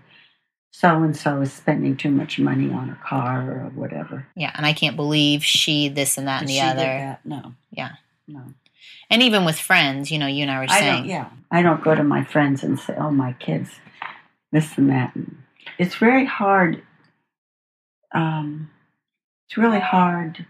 so 0.71 1.01
and 1.03 1.15
so 1.15 1.41
is 1.41 1.51
spending 1.51 1.97
too 1.97 2.11
much 2.11 2.39
money 2.39 2.71
on 2.71 2.89
a 2.89 3.07
car 3.07 3.41
or 3.51 3.71
whatever. 3.73 4.27
Yeah, 4.35 4.51
and 4.53 4.65
I 4.65 4.73
can't 4.73 4.95
believe 4.95 5.43
she 5.43 5.89
this 5.89 6.17
and 6.17 6.27
that 6.27 6.41
and 6.41 6.49
the 6.49 6.61
other. 6.61 6.83
that. 6.83 7.25
No. 7.25 7.53
Yeah. 7.71 7.93
No. 8.27 8.43
And 9.09 9.23
even 9.23 9.45
with 9.45 9.59
friends, 9.59 10.11
you 10.11 10.19
know, 10.19 10.27
you 10.27 10.43
and 10.43 10.51
I 10.51 10.59
were 10.59 10.67
I 10.69 10.79
saying, 10.79 11.01
don't. 11.01 11.09
Yeah. 11.09 11.29
I 11.49 11.61
don't 11.63 11.83
go 11.83 11.95
to 11.95 12.03
my 12.03 12.23
friends 12.23 12.63
and 12.63 12.79
say, 12.79 12.93
"Oh, 12.95 13.09
my 13.09 13.33
kids, 13.33 13.71
this 14.51 14.77
and 14.77 14.89
that." 14.89 15.13
It's 15.79 15.95
very 15.95 16.25
hard. 16.25 16.83
Um, 18.13 18.69
it's 19.47 19.57
really 19.57 19.79
hard 19.79 20.45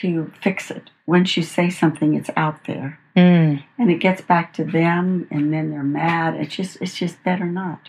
to 0.00 0.32
fix 0.42 0.70
it. 0.70 0.90
Once 1.06 1.36
you 1.36 1.42
say 1.42 1.70
something, 1.70 2.14
it's 2.14 2.30
out 2.36 2.64
there, 2.66 2.98
Mm. 3.16 3.62
and 3.78 3.90
it 3.90 4.00
gets 4.00 4.20
back 4.22 4.52
to 4.54 4.64
them, 4.64 5.26
and 5.30 5.52
then 5.52 5.70
they're 5.70 5.82
mad. 5.84 6.34
It's 6.34 6.54
just, 6.54 6.78
it's 6.80 6.96
just 6.98 7.22
better 7.22 7.44
not. 7.46 7.80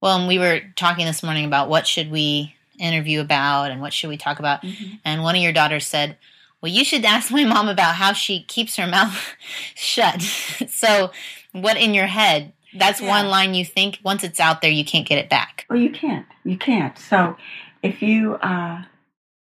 Well, 0.00 0.18
and 0.18 0.28
we 0.28 0.38
were 0.38 0.60
talking 0.76 1.04
this 1.06 1.22
morning 1.22 1.44
about 1.44 1.68
what 1.68 1.86
should 1.86 2.10
we 2.10 2.54
interview 2.78 3.20
about 3.20 3.70
and 3.70 3.80
what 3.80 3.92
should 3.92 4.08
we 4.10 4.16
talk 4.16 4.38
about. 4.38 4.64
And 5.04 5.22
one 5.22 5.36
of 5.36 5.42
your 5.42 5.52
daughters 5.52 5.86
said, 5.86 6.16
Well, 6.60 6.72
you 6.72 6.84
should 6.84 7.04
ask 7.04 7.30
my 7.30 7.44
mom 7.44 7.68
about 7.68 7.94
how 7.96 8.12
she 8.14 8.42
keeps 8.42 8.76
her 8.76 8.86
mouth 8.86 9.34
shut. 9.74 10.20
so, 10.68 11.10
what 11.52 11.76
in 11.76 11.92
your 11.94 12.06
head? 12.06 12.52
That's 12.74 13.00
Yeah. 13.00 13.08
one 13.08 13.28
line 13.28 13.54
you 13.54 13.64
think 13.64 13.98
once 14.02 14.24
it's 14.24 14.40
out 14.40 14.60
there, 14.62 14.70
you 14.70 14.84
can't 14.84 15.06
get 15.06 15.18
it 15.18 15.28
back. 15.28 15.66
Well, 15.70 15.78
you 15.78 15.90
can't. 15.90 16.26
You 16.44 16.56
can't. 16.56 16.96
So, 16.98 17.36
if 17.82 18.02
you, 18.02 18.34
uh, 18.36 18.82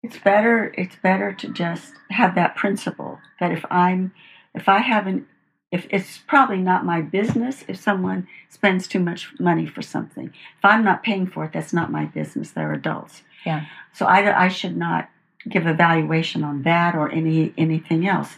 it's 0.03 0.17
better. 0.17 0.73
It's 0.77 0.95
better 0.95 1.33
to 1.33 1.49
just 1.49 1.93
have 2.09 2.35
that 2.35 2.55
principle 2.55 3.19
that 3.39 3.51
if 3.51 3.65
I'm, 3.69 4.13
if 4.53 4.69
I 4.69 4.79
haven't, 4.79 5.27
if 5.71 5.87
it's 5.91 6.17
probably 6.17 6.57
not 6.57 6.85
my 6.85 7.01
business 7.01 7.63
if 7.67 7.77
someone 7.77 8.27
spends 8.49 8.87
too 8.87 8.99
much 8.99 9.39
money 9.39 9.67
for 9.67 9.81
something. 9.81 10.27
If 10.27 10.65
I'm 10.65 10.83
not 10.83 11.03
paying 11.03 11.27
for 11.27 11.45
it, 11.45 11.53
that's 11.53 11.73
not 11.73 11.91
my 11.91 12.05
business. 12.05 12.51
They're 12.51 12.73
adults. 12.73 13.21
Yeah. 13.45 13.65
So 13.93 14.05
I, 14.05 14.45
I 14.45 14.47
should 14.47 14.75
not 14.75 15.09
give 15.47 15.65
a 15.65 15.73
valuation 15.73 16.43
on 16.43 16.63
that 16.63 16.95
or 16.95 17.11
any 17.11 17.53
anything 17.57 18.07
else. 18.07 18.35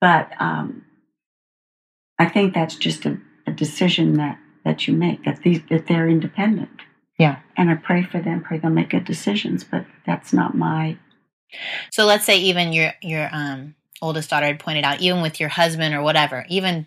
But 0.00 0.30
um, 0.40 0.84
I 2.18 2.26
think 2.26 2.54
that's 2.54 2.76
just 2.76 3.04
a, 3.04 3.18
a 3.46 3.52
decision 3.52 4.14
that 4.14 4.38
that 4.64 4.86
you 4.86 4.94
make 4.94 5.24
that 5.24 5.42
these 5.42 5.62
that 5.70 5.86
they're 5.86 6.08
independent. 6.08 6.80
Yeah. 7.18 7.38
And 7.56 7.70
I 7.70 7.74
pray 7.74 8.02
for 8.02 8.20
them, 8.20 8.42
pray 8.42 8.58
they'll 8.58 8.70
make 8.70 8.90
good 8.90 9.04
decisions, 9.04 9.62
but 9.64 9.86
that's 10.06 10.32
not 10.32 10.56
my 10.56 10.96
So 11.90 12.04
let's 12.06 12.24
say 12.24 12.38
even 12.38 12.72
your 12.72 12.92
your 13.02 13.28
um 13.32 13.74
oldest 14.02 14.30
daughter 14.30 14.46
had 14.46 14.58
pointed 14.58 14.84
out, 14.84 15.00
even 15.00 15.22
with 15.22 15.40
your 15.40 15.48
husband 15.48 15.94
or 15.94 16.02
whatever, 16.02 16.44
even 16.48 16.86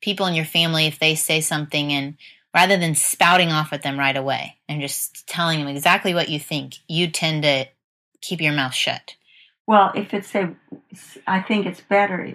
people 0.00 0.26
in 0.26 0.34
your 0.34 0.44
family, 0.44 0.86
if 0.86 0.98
they 0.98 1.14
say 1.14 1.40
something 1.40 1.92
and 1.92 2.16
rather 2.54 2.76
than 2.76 2.94
spouting 2.94 3.50
off 3.50 3.72
at 3.72 3.82
them 3.82 3.98
right 3.98 4.16
away 4.16 4.56
and 4.68 4.80
just 4.82 5.26
telling 5.26 5.60
them 5.60 5.68
exactly 5.68 6.12
what 6.12 6.28
you 6.28 6.38
think, 6.38 6.74
you 6.88 7.08
tend 7.08 7.44
to 7.44 7.66
keep 8.20 8.40
your 8.40 8.52
mouth 8.52 8.74
shut. 8.74 9.14
well, 9.66 9.92
if 9.94 10.12
it's 10.12 10.34
a 10.34 10.54
I 11.26 11.40
think 11.40 11.66
it's 11.66 11.80
better 11.80 12.32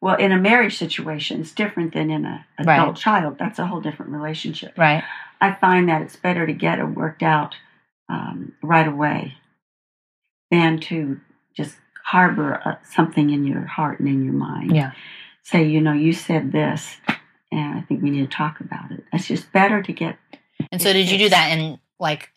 well, 0.00 0.16
in 0.16 0.32
a 0.32 0.38
marriage 0.38 0.76
situation, 0.76 1.40
it's 1.40 1.52
different 1.52 1.94
than 1.94 2.10
in 2.10 2.26
a 2.26 2.44
adult 2.58 2.68
Right. 2.88 2.96
child. 2.96 3.38
That's 3.38 3.58
a 3.58 3.66
whole 3.66 3.80
different 3.80 4.12
relationship. 4.12 4.76
Right. 4.76 5.02
I 5.40 5.54
find 5.54 5.88
that 5.88 6.02
it's 6.02 6.16
better 6.16 6.46
to 6.46 6.52
get 6.52 6.78
it 6.78 6.84
worked 6.84 7.22
out 7.22 7.54
um, 8.08 8.52
right 8.62 8.86
away 8.86 9.34
than 10.50 10.80
to 10.80 11.20
just 11.56 11.76
harbor 12.04 12.60
uh, 12.64 12.76
something 12.84 13.30
in 13.30 13.44
your 13.44 13.66
heart 13.66 14.00
and 14.00 14.08
in 14.08 14.24
your 14.24 14.34
mind. 14.34 14.74
Yeah. 14.74 14.92
Say, 15.42 15.64
you 15.64 15.80
know, 15.80 15.92
you 15.92 16.12
said 16.12 16.52
this, 16.52 16.96
and 17.50 17.78
I 17.78 17.82
think 17.82 18.02
we 18.02 18.10
need 18.10 18.30
to 18.30 18.36
talk 18.36 18.60
about 18.60 18.90
it. 18.90 19.04
It's 19.12 19.26
just 19.26 19.52
better 19.52 19.82
to 19.82 19.92
get. 19.92 20.18
And 20.72 20.80
so 20.80 20.92
did 20.92 21.10
you 21.10 21.18
do 21.18 21.28
that 21.28 21.48
and 21.50 21.78
like 22.00 22.30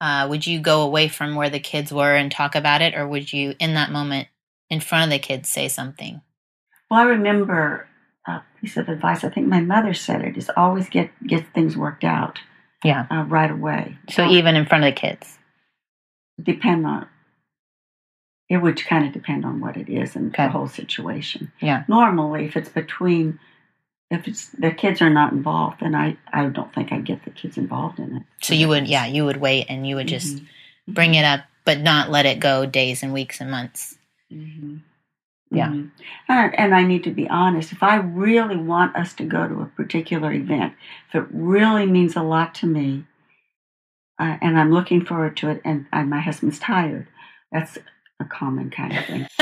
uh 0.00 0.26
would 0.28 0.46
you 0.46 0.60
go 0.60 0.82
away 0.82 1.08
from 1.08 1.34
where 1.34 1.48
the 1.48 1.58
kids 1.58 1.92
were 1.92 2.14
and 2.14 2.30
talk 2.30 2.54
about 2.54 2.82
it 2.82 2.94
or 2.94 3.08
would 3.08 3.32
you 3.32 3.54
in 3.58 3.74
that 3.74 3.90
moment 3.90 4.28
in 4.68 4.80
front 4.80 5.04
of 5.04 5.10
the 5.10 5.18
kids 5.18 5.48
say 5.48 5.68
something? 5.68 6.20
Well, 6.90 7.00
I 7.00 7.04
remember 7.04 7.88
a 8.26 8.42
piece 8.60 8.76
of 8.76 8.88
advice. 8.88 9.24
I 9.24 9.28
think 9.30 9.46
my 9.48 9.60
mother 9.60 9.94
said 9.94 10.22
it: 10.22 10.36
is 10.36 10.50
always 10.56 10.88
get 10.88 11.10
get 11.26 11.46
things 11.54 11.76
worked 11.76 12.04
out 12.04 12.38
Yeah. 12.84 13.06
uh, 13.10 13.24
right 13.24 13.50
away. 13.50 13.96
So 14.10 14.24
Don't 14.24 14.32
even 14.32 14.56
in 14.56 14.66
front 14.66 14.84
of 14.84 14.94
the 14.94 15.00
kids. 15.00 15.38
depend 16.42 16.86
on. 16.86 17.06
It 18.48 18.58
would 18.58 18.84
kind 18.84 19.04
of 19.06 19.12
depend 19.12 19.44
on 19.44 19.60
what 19.60 19.76
it 19.76 19.88
is 19.88 20.14
and 20.14 20.32
Okay. 20.32 20.44
the 20.44 20.50
whole 20.52 20.68
situation. 20.68 21.50
Yeah. 21.60 21.84
normally 21.88 22.44
if 22.46 22.56
it's 22.56 22.68
between 22.68 23.38
if 24.10 24.28
it's 24.28 24.50
the 24.50 24.70
kids 24.70 25.02
are 25.02 25.10
not 25.10 25.32
involved 25.32 25.80
then 25.80 25.92
i 25.96 26.16
i 26.32 26.46
don't 26.46 26.72
think 26.72 26.92
i 26.92 26.98
get 27.00 27.24
the 27.24 27.30
kids 27.30 27.56
involved 27.58 27.98
in 27.98 28.18
it 28.18 28.22
So 28.40 28.54
you 28.54 28.68
would 28.68 28.86
yeah, 28.86 29.06
you 29.06 29.24
would 29.24 29.38
wait 29.38 29.66
and 29.68 29.84
you 29.84 29.96
would 29.96 30.06
just 30.06 30.36
Mhm. 30.36 30.46
bring 30.94 31.14
it 31.16 31.24
up 31.24 31.40
but 31.64 31.80
not 31.80 32.08
let 32.12 32.24
it 32.26 32.38
go 32.38 32.64
days 32.66 33.02
and 33.02 33.12
weeks 33.12 33.40
and 33.40 33.50
months. 33.50 33.98
Mhm. 34.32 34.82
Yeah. 35.50 35.68
Mhm. 35.68 35.90
and, 36.28 36.58
and 36.58 36.74
i 36.74 36.82
need 36.82 37.04
to 37.04 37.10
be 37.12 37.28
honest 37.28 37.70
if 37.72 37.82
i 37.82 37.96
really 37.96 38.56
want 38.56 38.96
us 38.96 39.14
to 39.14 39.24
go 39.24 39.46
to 39.46 39.60
a 39.62 39.66
particular 39.66 40.32
event 40.32 40.74
if 41.08 41.14
it 41.14 41.26
really 41.30 41.86
means 41.86 42.16
a 42.16 42.22
lot 42.22 42.54
to 42.56 42.66
me 42.66 43.04
uh, 44.18 44.36
and 44.40 44.58
i'm 44.58 44.72
looking 44.72 45.04
forward 45.04 45.36
to 45.38 45.48
it 45.50 45.60
and, 45.64 45.86
and 45.92 46.10
my 46.10 46.20
husband's 46.20 46.58
tired 46.58 47.06
that's 47.52 47.78
a 48.18 48.24
common 48.24 48.70
kind 48.70 48.96
of 48.96 49.04
thing 49.04 49.26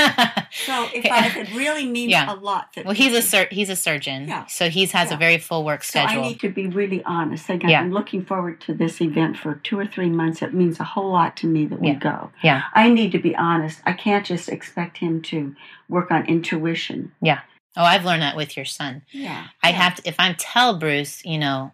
so 0.51 0.87
if, 0.93 1.05
I, 1.09 1.29
could 1.29 1.51
really 1.55 1.85
mean 1.85 2.09
Yeah. 2.09 2.33
a 2.33 2.35
lot 2.35 2.73
that 2.75 2.83
well, 2.85 2.93
he's 2.93 3.13
a 3.13 3.21
sur- 3.21 3.47
he's 3.49 3.69
a 3.69 3.75
surgeon, 3.75 4.27
Yeah. 4.27 4.45
so 4.47 4.69
he 4.69 4.85
has 4.87 5.09
Yeah. 5.09 5.15
a 5.15 5.17
very 5.17 5.37
full 5.37 5.63
work 5.63 5.83
schedule. 5.83 6.15
So. 6.15 6.19
I 6.19 6.27
need 6.27 6.39
to 6.41 6.49
be 6.49 6.67
really 6.67 7.01
honest. 7.05 7.47
Like 7.47 7.63
Yeah. 7.63 7.79
I'm 7.79 7.91
looking 7.91 8.25
forward 8.25 8.59
to 8.61 8.73
this 8.73 8.99
event 9.01 9.37
for 9.37 9.55
two 9.63 9.79
or 9.79 9.85
three 9.85 10.09
months. 10.09 10.41
It 10.41 10.53
means 10.53 10.79
a 10.79 10.83
whole 10.83 11.11
lot 11.11 11.37
to 11.37 11.47
me 11.47 11.65
that 11.67 11.79
we 11.79 11.93
go. 11.93 12.31
Yeah. 12.43 12.63
I 12.73 12.89
need 12.89 13.11
to 13.13 13.19
be 13.19 13.33
honest. 13.35 13.79
I 13.85 13.93
can't 13.93 14.25
just 14.25 14.49
expect 14.49 14.97
him 14.97 15.21
to 15.23 15.55
work 15.87 16.11
on 16.11 16.25
intuition. 16.25 17.13
Yeah. 17.21 17.39
Oh, 17.77 17.83
I've 17.83 18.05
learned 18.05 18.23
that 18.23 18.35
with 18.35 18.55
your 18.57 18.65
son. 18.65 19.03
Yeah. 19.11 19.47
I 19.63 19.71
have 19.71 19.95
to 19.95 20.07
if 20.07 20.15
I 20.19 20.33
tell 20.37 20.77
Bruce, 20.77 21.23
you 21.25 21.37
know, 21.37 21.71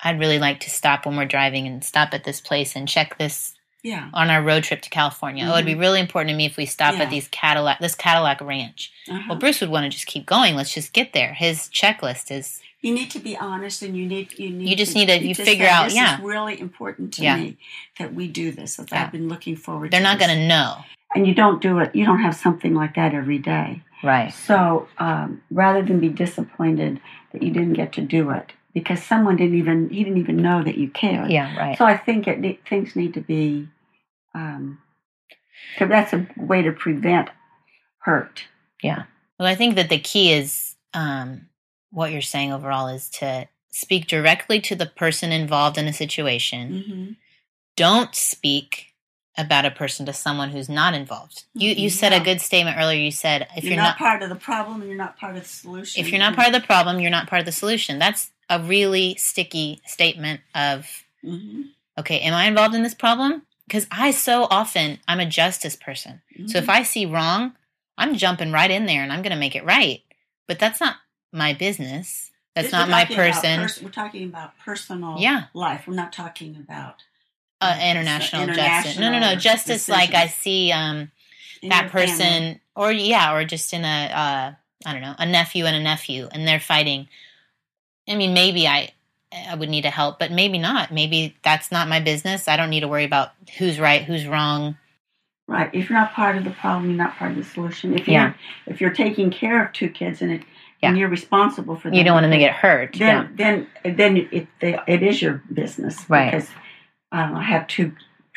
I'd 0.00 0.20
really 0.20 0.38
like 0.38 0.60
to 0.60 0.70
stop 0.70 1.04
when 1.06 1.16
we're 1.16 1.24
driving 1.26 1.66
and 1.66 1.82
stop 1.82 2.14
at 2.14 2.22
this 2.24 2.40
place 2.40 2.76
and 2.76 2.86
check 2.88 3.18
this 3.18 3.54
Yeah. 3.84 4.08
on 4.14 4.30
our 4.30 4.42
road 4.42 4.64
trip 4.64 4.80
to 4.82 4.90
California. 4.90 5.44
Oh, 5.46 5.52
it'd 5.54 5.66
be 5.66 5.74
really 5.76 6.00
important 6.00 6.30
to 6.30 6.36
me 6.36 6.46
if 6.46 6.56
we 6.56 6.64
stop 6.66 6.94
Yeah. 6.94 7.02
at 7.02 7.10
these 7.10 7.28
Cadillac 7.28 7.78
this 7.80 7.94
Cadillac 7.94 8.40
ranch. 8.40 8.90
Uh-huh. 9.08 9.20
Well, 9.28 9.38
Bruce 9.38 9.60
would 9.60 9.70
want 9.70 9.84
to 9.84 9.90
just 9.90 10.06
keep 10.06 10.24
going. 10.26 10.56
Let's 10.56 10.74
just 10.74 10.92
get 10.94 11.12
there. 11.12 11.34
His 11.34 11.68
checklist 11.68 12.30
is 12.32 12.60
you 12.80 12.92
need 12.94 13.10
to 13.12 13.18
be 13.18 13.36
honest, 13.36 13.82
and 13.82 13.96
you 13.96 14.06
need 14.06 14.38
you 14.38 14.50
need 14.50 14.68
You 14.70 14.74
just 14.76 14.94
need 14.94 15.06
to- 15.06 15.22
you 15.22 15.34
figure 15.34 15.66
say, 15.66 15.70
out, 15.70 15.84
This 15.84 15.94
yeah. 15.96 16.16
is 16.16 16.20
really 16.24 16.58
important 16.60 17.14
to 17.14 17.22
Yeah. 17.22 17.36
me 17.36 17.56
that 17.98 18.14
we 18.14 18.26
do 18.26 18.50
this. 18.50 18.76
That 18.76 18.90
Yeah. 18.90 19.04
I've 19.04 19.12
been 19.12 19.28
looking 19.28 19.54
forward. 19.56 19.90
they're 19.90 20.00
to 20.00 20.04
not 20.04 20.18
going 20.18 20.30
to 20.36 20.46
know. 20.48 20.78
And 21.14 21.26
you 21.26 21.34
don't 21.34 21.62
do 21.62 21.78
it. 21.78 21.94
You 21.94 22.04
don't 22.04 22.20
have 22.22 22.34
something 22.34 22.74
like 22.74 22.94
that 22.96 23.14
every 23.14 23.38
day. 23.38 23.82
Right. 24.02 24.32
So 24.32 24.88
um, 24.98 25.42
rather 25.50 25.82
than 25.82 26.00
be 26.00 26.08
disappointed 26.08 27.00
that 27.32 27.42
you 27.42 27.50
didn't 27.50 27.74
get 27.74 27.92
to 27.94 28.00
do 28.00 28.30
it 28.30 28.52
because 28.74 29.02
someone 29.02 29.36
didn't 29.36 29.56
even 29.56 29.88
he 29.90 30.02
didn't 30.04 30.18
even 30.18 30.36
know 30.38 30.62
that 30.62 30.76
you 30.76 30.88
cared. 30.88 31.30
Yeah, 31.30 31.56
right. 31.56 31.78
So 31.78 31.84
I 31.86 31.96
think 31.96 32.26
it 32.26 32.66
things 32.68 32.96
need 32.96 33.14
to 33.14 33.20
be. 33.20 33.68
Um, 34.34 34.82
'cause 35.78 35.88
that's 35.88 36.12
a 36.12 36.26
way 36.36 36.62
to 36.62 36.72
prevent 36.72 37.30
hurt. 37.98 38.44
Yeah. 38.82 39.04
Well, 39.38 39.48
I 39.48 39.54
think 39.54 39.76
that 39.76 39.88
the 39.88 39.98
key 39.98 40.32
is 40.32 40.76
um, 40.92 41.48
what 41.90 42.12
you're 42.12 42.22
saying 42.22 42.52
overall 42.52 42.88
is 42.88 43.08
to 43.10 43.48
speak 43.70 44.06
directly 44.06 44.60
to 44.60 44.74
the 44.76 44.86
person 44.86 45.32
involved 45.32 45.78
in 45.78 45.86
a 45.86 45.92
situation. 45.92 46.72
Mm-hmm. 46.72 47.12
Don't 47.76 48.14
speak 48.14 48.94
about 49.36 49.64
a 49.64 49.70
person 49.70 50.06
to 50.06 50.12
someone 50.12 50.50
who's 50.50 50.68
not 50.68 50.94
involved. 50.94 51.44
You 51.54 51.70
you 51.72 51.88
Mhm, 51.88 51.92
said 51.92 52.12
a 52.12 52.20
good 52.20 52.40
statement 52.40 52.76
earlier. 52.78 53.00
You 53.00 53.10
said 53.10 53.48
if 53.56 53.64
you're, 53.64 53.72
you're, 53.72 53.82
not, 53.82 53.98
not, 53.98 53.98
part 53.98 54.22
of 54.22 54.28
the 54.28 54.36
problem, 54.36 54.86
you're 54.86 54.96
not 54.96 55.18
part 55.18 55.34
of 55.36 55.42
the 55.42 55.48
solution. 55.48 56.00
if 56.04 56.12
you're 56.12 56.20
not 56.20 56.36
part 56.36 56.46
of 56.46 56.52
the 56.52 56.64
problem, 56.64 57.00
you're 57.00 57.10
not 57.10 57.26
part 57.26 57.40
of 57.40 57.46
the 57.46 57.52
solution. 57.52 57.98
That's 57.98 58.30
a 58.48 58.62
really 58.62 59.16
sticky 59.16 59.80
statement 59.86 60.40
of 60.54 60.88
hmm 61.22 61.62
okay, 61.98 62.20
am 62.20 62.34
I 62.34 62.46
involved 62.46 62.74
in 62.74 62.82
this 62.82 62.94
problem? 62.94 63.42
Because 63.74 63.88
I 63.90 64.12
so 64.12 64.46
often 64.48 65.00
I'm 65.08 65.18
a 65.18 65.26
justice 65.26 65.74
person. 65.74 66.22
So 66.36 66.42
Mm-hmm. 66.44 66.56
if 66.58 66.68
I 66.68 66.84
see 66.84 67.06
wrong, 67.06 67.54
I'm 67.98 68.14
jumping 68.16 68.52
right 68.52 68.70
in 68.70 68.86
there 68.86 69.02
and 69.02 69.12
I'm 69.12 69.20
going 69.22 69.32
to 69.32 69.38
make 69.38 69.56
it 69.56 69.64
right. 69.64 70.00
but 70.46 70.60
that's 70.60 70.80
not 70.80 70.94
my 71.32 71.54
business. 71.54 72.30
That's 72.54 72.70
We're 72.70 72.78
not 72.78 72.88
my 72.88 73.04
person. 73.06 73.60
pers- 73.62 73.82
we're 73.82 73.88
talking 73.90 74.24
about 74.28 74.56
personal 74.58 75.16
Yeah. 75.18 75.44
life. 75.54 75.88
We're 75.88 75.94
not 75.94 76.12
talking 76.12 76.54
about 76.54 77.02
uh, 77.60 77.74
It's 77.76 77.84
international, 77.84 78.46
justice. 78.46 78.96
international 78.96 79.10
No, 79.10 79.18
no, 79.18 79.34
no. 79.34 79.40
Justice, 79.40 79.88
like 79.88 80.14
I 80.14 80.28
see 80.28 80.70
um, 80.70 81.10
that 81.62 81.62
your 81.62 81.70
family. 81.70 81.88
person, 81.90 82.60
or 82.76 82.92
yeah, 82.92 83.34
or 83.34 83.44
just 83.44 83.72
in 83.72 83.84
a, 83.84 84.04
uh, 84.12 84.52
I 84.86 84.92
don't 84.92 85.02
know, 85.02 85.16
a 85.18 85.26
nephew 85.26 85.64
and 85.64 85.74
a 85.74 85.80
nephew, 85.80 86.28
and 86.30 86.46
they're 86.46 86.60
fighting. 86.60 87.08
I 88.08 88.14
mean, 88.14 88.34
maybe 88.34 88.68
I, 88.68 88.92
I 89.34 89.54
would 89.54 89.68
need 89.68 89.82
to 89.82 89.90
help, 89.90 90.18
but 90.18 90.30
maybe 90.30 90.58
not. 90.58 90.92
Maybe 90.92 91.36
that's 91.42 91.72
not 91.72 91.88
my 91.88 92.00
business. 92.00 92.46
I 92.48 92.56
don't 92.56 92.70
need 92.70 92.80
to 92.80 92.88
worry 92.88 93.04
about 93.04 93.32
who's 93.58 93.80
right, 93.80 94.02
who's 94.02 94.26
wrong. 94.26 94.76
Right. 95.46 95.68
If 95.74 95.90
you're 95.90 95.98
not 95.98 96.12
part 96.12 96.36
of 96.36 96.44
the 96.44 96.50
problem, 96.50 96.90
you're 96.90 96.96
not 96.98 97.16
part 97.16 97.32
of 97.32 97.36
the 97.36 97.44
solution. 97.44 97.92
If 97.98 98.06
you're 98.08 98.14
Yeah. 98.14 98.32
if 98.66 98.80
you're 98.80 98.92
taking 98.92 99.30
care 99.30 99.62
of 99.64 99.72
two 99.72 99.88
kids 99.90 100.22
and 100.22 100.32
it 100.32 100.42
Yeah. 100.80 100.88
and 100.90 100.98
you're 100.98 101.08
responsible 101.10 101.76
for 101.76 101.88
them, 101.90 101.94
You 101.98 102.04
don't 102.04 102.14
want 102.14 102.24
them 102.24 102.30
to 102.30 102.38
get 102.38 102.54
hurt. 102.54 102.94
then 102.98 103.34
then 103.36 103.66
then 103.84 104.16
it 104.30 104.46
they, 104.60 104.78
it 104.86 105.02
is 105.02 105.20
your 105.20 105.42
business 105.52 106.08
Right. 106.08 106.30
because 106.30 106.48
um, 107.12 107.34
I 107.34 107.42
have 107.42 107.66
two 107.66 107.92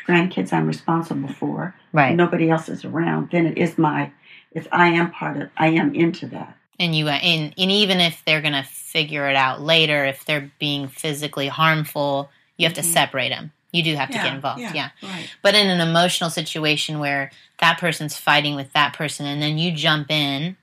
grandkids 0.06 0.52
I'm 0.52 0.66
responsible 0.66 1.28
for. 1.30 1.74
right. 1.92 2.14
Nobody 2.14 2.50
else 2.50 2.68
is 2.68 2.84
around. 2.84 3.30
Then 3.30 3.46
it 3.46 3.56
is 3.56 3.78
my. 3.78 4.10
If 4.52 4.66
I 4.72 4.88
am 4.88 5.10
part 5.10 5.36
of, 5.38 5.48
I 5.56 5.68
am 5.68 5.94
into 5.94 6.26
that. 6.28 6.56
And 6.78 6.94
you 6.94 7.08
and, 7.08 7.54
and 7.58 7.70
even 7.70 8.00
if 8.00 8.22
they're 8.24 8.40
gonna 8.42 8.64
figure 8.64 9.28
it 9.28 9.36
out 9.36 9.60
later 9.60 10.04
if 10.04 10.24
they're 10.24 10.50
being 10.58 10.88
physically 10.88 11.48
harmful 11.48 12.30
you 12.56 12.66
have 12.66 12.74
to 12.74 12.80
Mhm. 12.82 12.92
separate 12.92 13.28
them 13.30 13.52
you 13.72 13.82
do 13.82 13.94
have 13.96 14.08
to 14.08 14.14
get 14.14 14.32
involved 14.34 14.60
yeah. 14.60 14.90
Right. 15.02 15.28
but 15.42 15.54
in 15.54 15.68
an 15.68 15.80
emotional 15.86 16.30
situation 16.30 16.98
where 17.00 17.30
that 17.60 17.78
person's 17.78 18.16
fighting 18.16 18.54
with 18.54 18.72
that 18.72 18.94
person 18.94 19.26
and 19.26 19.42
then 19.42 19.58
you 19.58 19.72
jump 19.72 20.10
in 20.10 20.56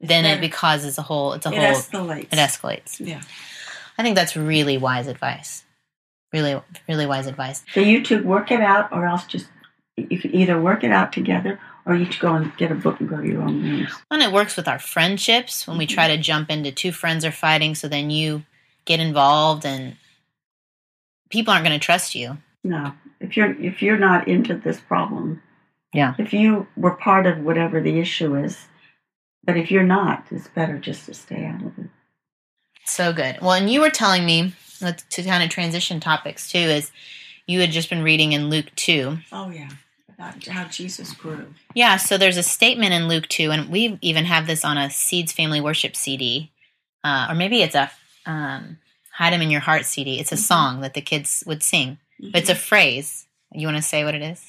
It's 0.00 0.08
then 0.08 0.24
it 0.24 0.40
better- 0.40 0.52
causes 0.52 0.96
a 0.98 1.02
whole 1.02 1.34
it's 1.34 1.44
a 1.46 1.50
it 1.52 1.56
whole 1.56 1.66
escalates. 2.06 2.22
it 2.32 2.38
escalates 2.38 3.00
Yeah. 3.06 3.20
i 3.98 4.02
think 4.02 4.14
that's 4.16 4.36
really 4.36 4.78
wise 4.78 5.06
advice 5.06 5.64
really 6.32 6.60
really 6.88 7.06
wise 7.06 7.26
advice 7.26 7.62
So 7.74 7.80
you 7.80 8.02
two 8.04 8.22
work 8.22 8.50
it 8.50 8.60
out, 8.60 8.90
or 8.92 9.06
else 9.06 9.24
just 9.26 9.46
you 9.96 10.18
can 10.18 10.34
either 10.34 10.60
work 10.60 10.84
it 10.84 10.92
out 10.92 11.12
together, 11.12 11.58
or 11.86 11.94
you 11.94 12.04
should 12.04 12.20
go 12.20 12.34
and 12.34 12.54
get 12.56 12.72
a 12.72 12.74
book 12.74 13.00
and 13.00 13.08
go 13.08 13.16
to 13.20 13.26
your 13.26 13.42
own 13.42 13.62
rooms. 13.62 13.92
and 14.10 14.22
it 14.22 14.32
works 14.32 14.56
with 14.56 14.68
our 14.68 14.78
friendships 14.78 15.66
when 15.66 15.78
we 15.78 15.86
try 15.86 16.08
to 16.08 16.14
mm-hmm. 16.14 16.22
jump 16.22 16.50
into 16.50 16.72
two 16.72 16.92
friends 16.92 17.24
are 17.24 17.32
fighting 17.32 17.74
so 17.74 17.88
then 17.88 18.10
you 18.10 18.44
get 18.84 19.00
involved 19.00 19.64
and 19.64 19.96
people 21.30 21.52
aren't 21.52 21.64
going 21.66 21.78
to 21.78 21.84
trust 21.84 22.14
you 22.14 22.38
No, 22.64 22.92
if 23.20 23.36
you're 23.36 23.60
if 23.60 23.82
you're 23.82 23.98
not 23.98 24.28
into 24.28 24.54
this 24.54 24.80
problem, 24.80 25.42
Yeah. 25.92 26.14
If 26.18 26.32
you 26.32 26.66
were 26.76 26.94
part 26.96 27.26
of 27.26 27.38
whatever 27.38 27.80
the 27.80 27.98
issue 27.98 28.36
is, 28.36 28.66
but 29.44 29.56
if 29.56 29.70
you're 29.70 29.82
not, 29.82 30.26
it's 30.30 30.48
better 30.48 30.78
just 30.78 31.06
to 31.06 31.14
stay 31.14 31.44
out 31.46 31.62
of 31.62 31.78
it. 31.78 31.90
So 32.84 33.12
good. 33.12 33.38
Well, 33.40 33.52
and 33.52 33.70
you 33.70 33.80
were 33.80 33.90
telling 33.90 34.24
me 34.24 34.54
to 34.80 35.22
kind 35.22 35.42
of 35.42 35.50
transition 35.50 36.00
topics 36.00 36.50
too 36.50 36.58
is 36.58 36.90
you 37.46 37.60
had 37.60 37.70
just 37.70 37.90
been 37.90 38.02
reading 38.02 38.32
in 38.32 38.50
Luke 38.50 38.70
2. 38.76 39.18
Oh 39.32 39.50
yeah, 39.50 39.70
about 40.18 40.44
how 40.46 40.64
Jesus 40.64 41.12
grew. 41.12 41.46
Yeah, 41.74 41.96
so 41.96 42.18
there's 42.18 42.36
a 42.36 42.42
statement 42.42 42.92
in 42.92 43.08
Luke 43.08 43.28
2 43.28 43.50
and 43.52 43.70
we 43.70 43.98
even 44.00 44.24
have 44.24 44.46
this 44.46 44.64
on 44.64 44.76
a 44.76 44.90
Seeds 44.90 45.32
Family 45.32 45.60
Worship 45.60 45.94
CD. 45.94 46.50
Uh, 47.04 47.28
or 47.30 47.34
maybe 47.34 47.62
it's 47.62 47.74
a 47.76 47.90
um, 48.26 48.78
Hide 49.12 49.32
'em 49.32 49.42
in 49.42 49.50
Your 49.50 49.60
Heart 49.60 49.84
CD. 49.86 50.18
It's 50.20 50.32
a 50.32 50.36
Mhm. 50.36 50.38
song 50.38 50.80
that 50.82 50.94
the 50.94 51.00
kids 51.00 51.42
would 51.46 51.62
sing. 51.62 51.98
But 52.20 52.40
it's 52.42 52.50
a 52.50 52.54
phrase. 52.54 53.26
You 53.52 53.66
want 53.66 53.76
to 53.78 53.82
say 53.82 54.04
what 54.04 54.14
it 54.14 54.22
is? 54.22 54.44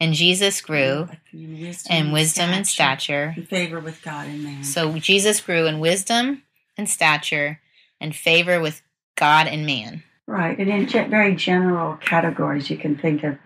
And 0.00 0.12
Jesus 0.14 0.60
grew 0.60 1.08
in 1.32 1.60
wisdom, 1.60 1.96
in 1.96 2.12
wisdom 2.12 2.50
and 2.50 2.66
stature. 2.66 3.34
in 3.36 3.46
favor 3.46 3.80
with 3.80 4.02
God 4.02 4.26
and 4.26 4.42
man. 4.42 4.64
So 4.64 4.98
Jesus 4.98 5.40
grew 5.40 5.66
in 5.66 5.78
wisdom 5.78 6.42
and 6.76 6.88
stature 6.88 7.60
and 8.00 8.14
favor 8.14 8.60
with 8.60 8.82
God 9.14 9.46
and 9.46 9.64
man. 9.64 10.02
Right, 10.26 10.58
and 10.58 10.68
in 10.68 10.86
very 11.08 11.34
general 11.36 11.96
categories, 11.96 12.68
you 12.68 12.76
can 12.76 12.96
think 12.96 13.22
of 13.24 13.38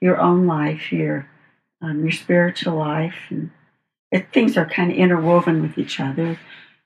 your 0.00 0.20
own 0.20 0.46
life, 0.46 0.92
your 0.92 1.28
um, 1.82 2.02
your 2.02 2.12
spiritual 2.12 2.76
life, 2.76 3.14
and 3.28 3.50
it, 4.10 4.32
things 4.32 4.56
are 4.56 4.66
kind 4.66 4.90
of 4.90 4.96
interwoven 4.96 5.62
with 5.62 5.76
each 5.78 6.00
other. 6.00 6.38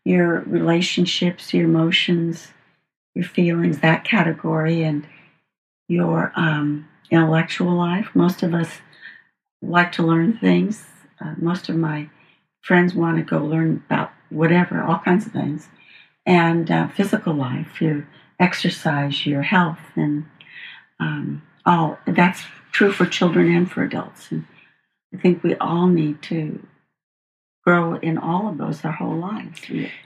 Your 0.05 0.41
relationships, 0.41 1.53
your 1.53 1.67
emotions, 1.67 2.49
your 3.15 3.25
feelings, 3.25 3.81
that 3.81 4.05
category, 4.05 4.83
and 4.83 5.07
your 5.89 6.33
um, 6.37 6.89
intellectual 7.11 7.75
life. 7.75 8.09
Most 8.15 8.43
of 8.43 8.55
us 8.55 8.79
like 9.63 9.93
to 9.93 10.03
learn 10.03 10.39
things. 10.39 10.85
Uh, 11.21 11.35
most 11.37 11.69
of 11.69 11.77
my 11.77 12.09
friends 12.63 12.95
want 12.95 13.19
to 13.19 13.23
go 13.23 13.45
learn 13.45 13.83
about 13.87 14.11
whatever, 14.31 14.83
all 14.83 15.01
kinds 15.01 15.27
of 15.27 15.33
things, 15.33 15.69
and 16.25 16.71
uh, 16.71 16.89
physical 16.89 17.35
life, 17.35 17.81
your 17.81 18.07
exercise, 18.39 19.27
your 19.27 19.43
health, 19.43 19.81
and 19.97 20.27
um, 20.99 21.43
all 21.67 21.99
that's 22.07 22.43
true 22.73 22.93
for 22.93 23.07
children 23.07 23.55
and 23.55 23.71
for 23.71 23.83
adults. 23.83 24.31
And 24.31 24.45
I 25.15 25.19
think 25.19 25.43
we 25.43 25.55
all 25.57 25.87
need 25.87 26.23
to 26.23 26.67
grow 27.65 27.95
in 27.97 28.19
all 28.19 28.49
of 28.49 28.59
those 28.59 28.85
our 28.85 28.93
whole 28.93 29.17
lives. 29.17 29.61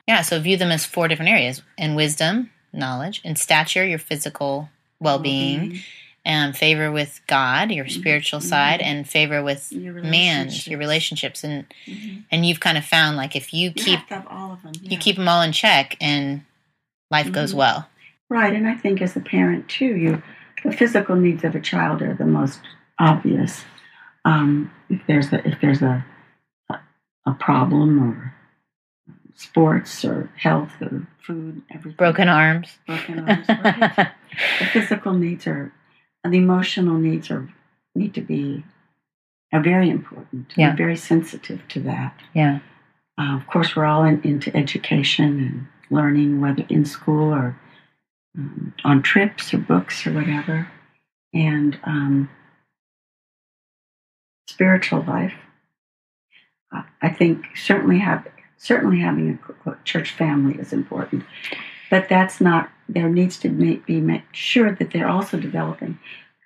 Yeah, 0.08 0.22
so 0.22 0.40
view 0.40 0.56
them 0.56 0.70
as 0.70 0.84
four 0.84 1.08
different 1.08 1.30
areas 1.30 1.62
in 1.78 1.94
wisdom, 1.94 2.50
knowledge, 2.72 3.20
in 3.24 3.36
stature, 3.36 3.84
your 3.84 3.98
physical 3.98 4.68
well 5.00 5.18
being, 5.18 5.80
and 6.24 6.56
favor 6.56 6.90
with 6.90 7.20
God, 7.26 7.70
your 7.70 7.86
spiritual 7.88 8.40
Mhm. 8.40 8.44
side, 8.44 8.80
and 8.80 9.08
favor 9.08 9.42
with 9.42 9.70
Your 9.70 9.92
man, 10.02 10.48
your 10.64 10.78
relationships. 10.78 11.44
And 11.44 11.66
Mhm. 11.86 12.24
and 12.30 12.46
you've 12.46 12.60
kind 12.60 12.78
of 12.78 12.84
found 12.84 13.16
like 13.16 13.36
if 13.36 13.52
you 13.52 13.68
You 13.68 13.74
keep 13.74 14.00
have 14.08 14.26
all 14.26 14.52
of 14.54 14.62
them. 14.62 14.72
you 14.82 14.96
keep 14.98 15.16
them 15.16 15.28
all 15.28 15.42
in 15.42 15.52
check 15.52 15.96
and 16.00 16.42
life 17.10 17.30
goes 17.30 17.52
Mhm. 17.52 17.56
well. 17.58 17.88
Right, 18.30 18.54
and 18.54 18.66
I 18.66 18.74
think 18.74 19.02
as 19.02 19.14
a 19.16 19.20
parent 19.20 19.68
too, 19.68 19.94
you 19.96 20.22
the 20.64 20.72
physical 20.72 21.16
needs 21.16 21.44
of 21.44 21.54
a 21.54 21.60
child 21.60 22.02
are 22.02 22.14
the 22.14 22.26
most 22.26 22.60
obvious. 22.98 23.64
Um, 24.24 24.72
if 24.88 25.02
there's 25.06 25.32
a 25.32 25.46
if 25.46 25.60
there's 25.60 25.82
a 25.82 26.04
a, 26.70 26.78
a 27.26 27.32
problem 27.34 28.02
or 28.02 28.34
sports 29.34 30.04
or 30.04 30.30
health 30.36 30.72
or 30.80 31.06
food, 31.20 31.62
everything. 31.70 31.96
Broken 31.96 32.28
arms. 32.28 32.78
broken 32.86 33.28
arms. 33.28 33.48
Right? 33.48 34.08
the 34.60 34.66
physical 34.72 35.12
needs 35.12 35.46
are, 35.46 35.72
and 36.22 36.32
the 36.32 36.38
emotional 36.38 36.96
needs 36.96 37.30
are 37.30 37.48
need 37.94 38.14
to 38.14 38.22
be 38.22 38.64
are 39.52 39.62
very 39.62 39.88
important. 39.90 40.52
Yeah. 40.56 40.70
We're 40.70 40.76
very 40.76 40.96
sensitive 40.96 41.66
to 41.68 41.80
that. 41.80 42.18
yeah. 42.34 42.60
Uh, 43.16 43.36
of 43.36 43.46
course, 43.46 43.76
we're 43.76 43.84
all 43.84 44.02
in, 44.02 44.20
into 44.22 44.54
education 44.56 45.24
and 45.24 45.66
learning, 45.88 46.40
whether 46.40 46.64
in 46.68 46.84
school 46.84 47.32
or 47.32 47.56
um, 48.36 48.74
on 48.84 49.02
trips 49.02 49.52
or 49.54 49.58
books 49.58 50.06
or 50.06 50.12
whatever. 50.12 50.68
And 51.32 51.78
um, 51.84 52.30
spiritual 54.48 55.02
life, 55.02 55.34
I- 56.72 56.84
I 57.02 57.08
think 57.08 57.56
certainly 57.56 57.98
have 57.98 58.26
certainly 58.56 59.00
having 59.00 59.38
a 59.66 59.74
church 59.84 60.12
family 60.12 60.58
is 60.58 60.72
important, 60.72 61.24
but 61.90 62.08
that's 62.08 62.40
not. 62.40 62.70
There 62.88 63.08
needs 63.08 63.38
to 63.40 63.48
be 63.48 64.00
make 64.00 64.22
sure 64.32 64.72
that 64.72 64.90
they're 64.90 65.08
also 65.08 65.38
developing 65.38 65.98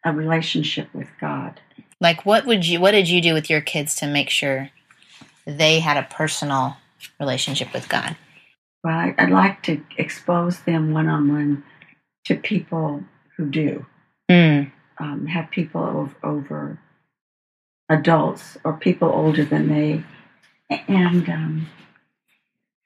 a 0.05 0.13
relationship 0.13 0.89
with 0.95 1.09
God. 1.21 1.61
Like 2.01 2.25
what 2.25 2.47
would 2.47 2.67
you 2.67 2.81
what 2.81 2.93
did 2.93 3.09
you 3.09 3.21
do 3.21 3.35
with 3.35 3.51
your 3.51 3.61
kids 3.61 3.95
to 3.97 4.07
make 4.07 4.31
sure 4.31 4.71
they 5.47 5.81
had 5.81 5.97
a 5.97 6.09
personal 6.09 6.77
relationship 7.21 7.73
with 7.73 7.89
God? 7.89 8.17
Well, 8.85 9.13
I'd 9.19 9.31
like 9.31 9.63
to 9.65 9.81
expose 9.97 10.61
them 10.61 10.93
one 10.93 11.09
on 11.09 11.29
one 11.33 11.65
to 12.25 12.35
people 12.37 13.05
who 13.37 13.49
do. 13.51 13.87
Mm. 14.31 14.71
um, 14.99 15.27
have 15.27 15.51
people 15.51 15.83
over, 15.83 16.15
over 16.23 16.79
adults 17.89 18.59
or 18.63 18.75
people 18.75 19.09
older 19.09 19.43
than 19.45 19.69
they, 19.69 20.05
and 20.87 21.27
um, 21.31 21.67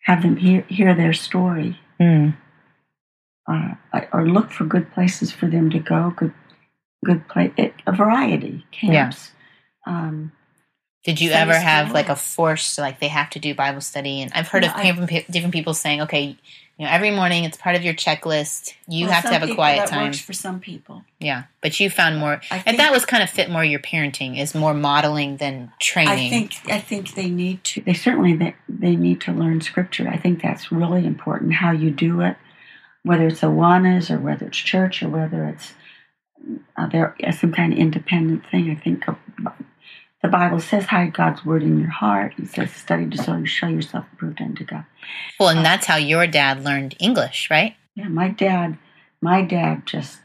have 0.03 0.23
them 0.23 0.37
hear, 0.37 0.61
hear 0.69 0.95
their 0.95 1.13
story, 1.13 1.81
Mm. 2.01 2.37
uh, 3.51 3.75
or 4.13 4.29
look 4.29 4.51
for 4.53 4.65
good 4.65 4.93
places 4.93 5.33
for 5.33 5.47
them 5.49 5.69
to 5.71 5.79
go. 5.81 6.13
Good, 6.17 6.33
good 7.05 7.27
place, 7.29 7.53
a 7.59 7.93
variety 7.93 8.65
camps. 8.71 9.33
Um, 9.87 10.31
Did 11.05 11.21
you 11.21 11.31
Sunday 11.31 11.43
ever 11.55 11.59
have 11.61 11.87
school. 11.87 11.95
like 11.95 12.09
a 12.09 12.17
forced 12.17 12.79
like 12.79 13.01
they 13.01 13.09
have 13.09 13.31
to 13.31 13.39
do 13.39 13.55
Bible 13.55 13.81
study? 13.81 14.23
And 14.23 14.33
I've 14.35 14.49
heard 14.49 14.63
No, 14.63 14.69
of 14.69 14.77
I- 14.77 14.83
different, 14.85 15.11
pe- 15.11 15.25
different 15.31 15.53
people 15.53 15.75
saying, 15.75 16.03
okay, 16.03 16.37
you 16.79 16.87
know, 16.87 16.91
every 16.93 17.11
morning 17.11 17.45
it's 17.45 17.57
part 17.57 17.77
of 17.77 17.83
your 17.83 17.95
checklist. 17.95 18.73
You 18.89 19.07
well, 19.07 19.15
have 19.15 19.25
to 19.25 19.31
have 19.39 19.49
a 19.49 19.55
quiet 19.55 19.89
time. 19.89 20.07
Works 20.07 20.21
for 20.21 20.33
some 20.33 20.59
people. 20.59 21.05
Yeah, 21.21 21.45
but 21.61 21.79
you 21.79 21.91
found 21.91 22.19
more, 22.19 22.41
I 22.51 22.63
and 22.67 22.79
that 22.79 22.93
was 22.93 23.05
kind 23.05 23.23
of 23.23 23.31
fit 23.31 23.51
more 23.51 23.65
your 23.65 23.79
parenting 23.81 24.39
is 24.39 24.55
more 24.55 24.75
modeling 24.75 25.37
than 25.37 25.73
training. 25.81 26.13
I 26.13 26.31
think 26.31 26.53
I 26.69 26.79
think 26.79 27.15
they 27.15 27.29
need 27.29 27.63
to. 27.65 27.83
They 27.83 27.95
certainly 27.95 28.35
they, 28.37 28.57
they 28.69 28.97
need 28.97 29.21
to 29.23 29.33
learn 29.33 29.61
scripture. 29.61 30.09
I 30.09 30.17
think 30.17 30.41
that's 30.43 30.73
really 30.73 31.05
important. 31.05 31.53
How 31.55 31.73
you 31.73 31.91
do 31.91 32.21
it, 32.23 32.37
whether 33.03 33.27
it's 33.27 33.41
Awanas 33.43 34.11
or 34.11 34.19
whether 34.19 34.47
it's 34.47 34.59
church 34.59 35.03
or 35.03 35.09
whether 35.09 35.45
it's 35.47 35.75
uh, 36.77 36.87
there 36.87 37.15
some 37.39 37.53
kind 37.53 37.73
of 37.73 37.79
independent 37.79 38.45
thing. 38.51 38.71
I 38.71 38.77
think 38.77 39.09
uh, 39.09 39.15
the 40.23 40.29
Bible 40.29 40.61
says, 40.61 40.85
hide 40.87 41.13
God's 41.15 41.45
word 41.45 41.63
in 41.63 41.81
your 41.81 41.91
heart. 41.91 42.35
It 42.39 42.49
says, 42.49 42.71
study 42.73 43.09
to 43.11 43.23
show, 43.23 43.45
show 43.45 43.67
yourself 43.67 44.05
approved 44.13 44.41
unto 44.41 44.65
God. 44.65 44.85
Well, 45.41 45.49
and 45.49 45.65
that's 45.65 45.87
how 45.87 45.97
your 45.97 46.27
dad 46.27 46.63
learned 46.65 46.95
English, 47.01 47.49
right? 47.51 47.75
Yeah, 47.97 48.09
my 48.09 48.29
dad, 48.29 48.79
my 49.21 49.43
dad 49.43 49.85
just 49.87 50.21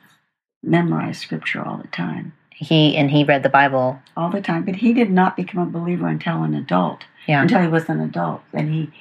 memorized 0.63 1.21
scripture 1.21 1.63
all 1.65 1.77
the 1.77 1.87
time, 1.87 2.33
He 2.51 2.95
and 2.95 3.09
he 3.11 3.23
read 3.23 3.43
the 3.43 3.49
Bible. 3.49 3.99
all 4.15 4.29
the 4.29 4.41
time. 4.41 4.65
But 4.65 4.75
he 4.77 4.93
did 4.93 5.09
not 5.09 5.35
become 5.35 5.61
a 5.61 5.65
believer 5.71 6.07
until 6.07 6.43
an 6.43 6.53
adult, 6.53 7.05
Yeah. 7.27 7.41
until 7.41 7.61
he 7.61 7.67
was 7.67 7.89
an 7.89 7.99
adult. 7.99 8.41
And 8.53 8.71
he, 8.73 8.91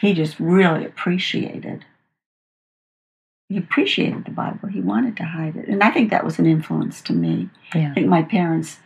he 0.00 0.14
just 0.14 0.38
really 0.40 0.84
appreciated. 0.86 1.84
He 3.48 3.58
appreciated 3.58 4.24
the 4.24 4.30
Bible. 4.32 4.68
He 4.68 4.80
wanted 4.80 5.16
to 5.18 5.24
hide 5.24 5.56
it, 5.56 5.68
and 5.68 5.82
I 5.82 5.90
think 5.90 6.10
that 6.10 6.24
was 6.24 6.38
an 6.38 6.46
influence 6.46 7.00
to 7.02 7.12
me. 7.12 7.48
Yeah. 7.74 7.90
I 7.90 7.94
think 7.94 8.08
my 8.08 8.22
parents, 8.22 8.78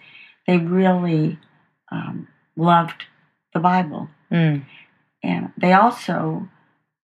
they 0.47 0.59
really 0.59 1.39
um, 1.91 2.29
loved 2.57 3.05
the 3.53 3.61
Bible, 3.61 4.09
Mm. 4.31 4.65
and 5.23 5.53
they 5.57 5.73
also 5.73 6.49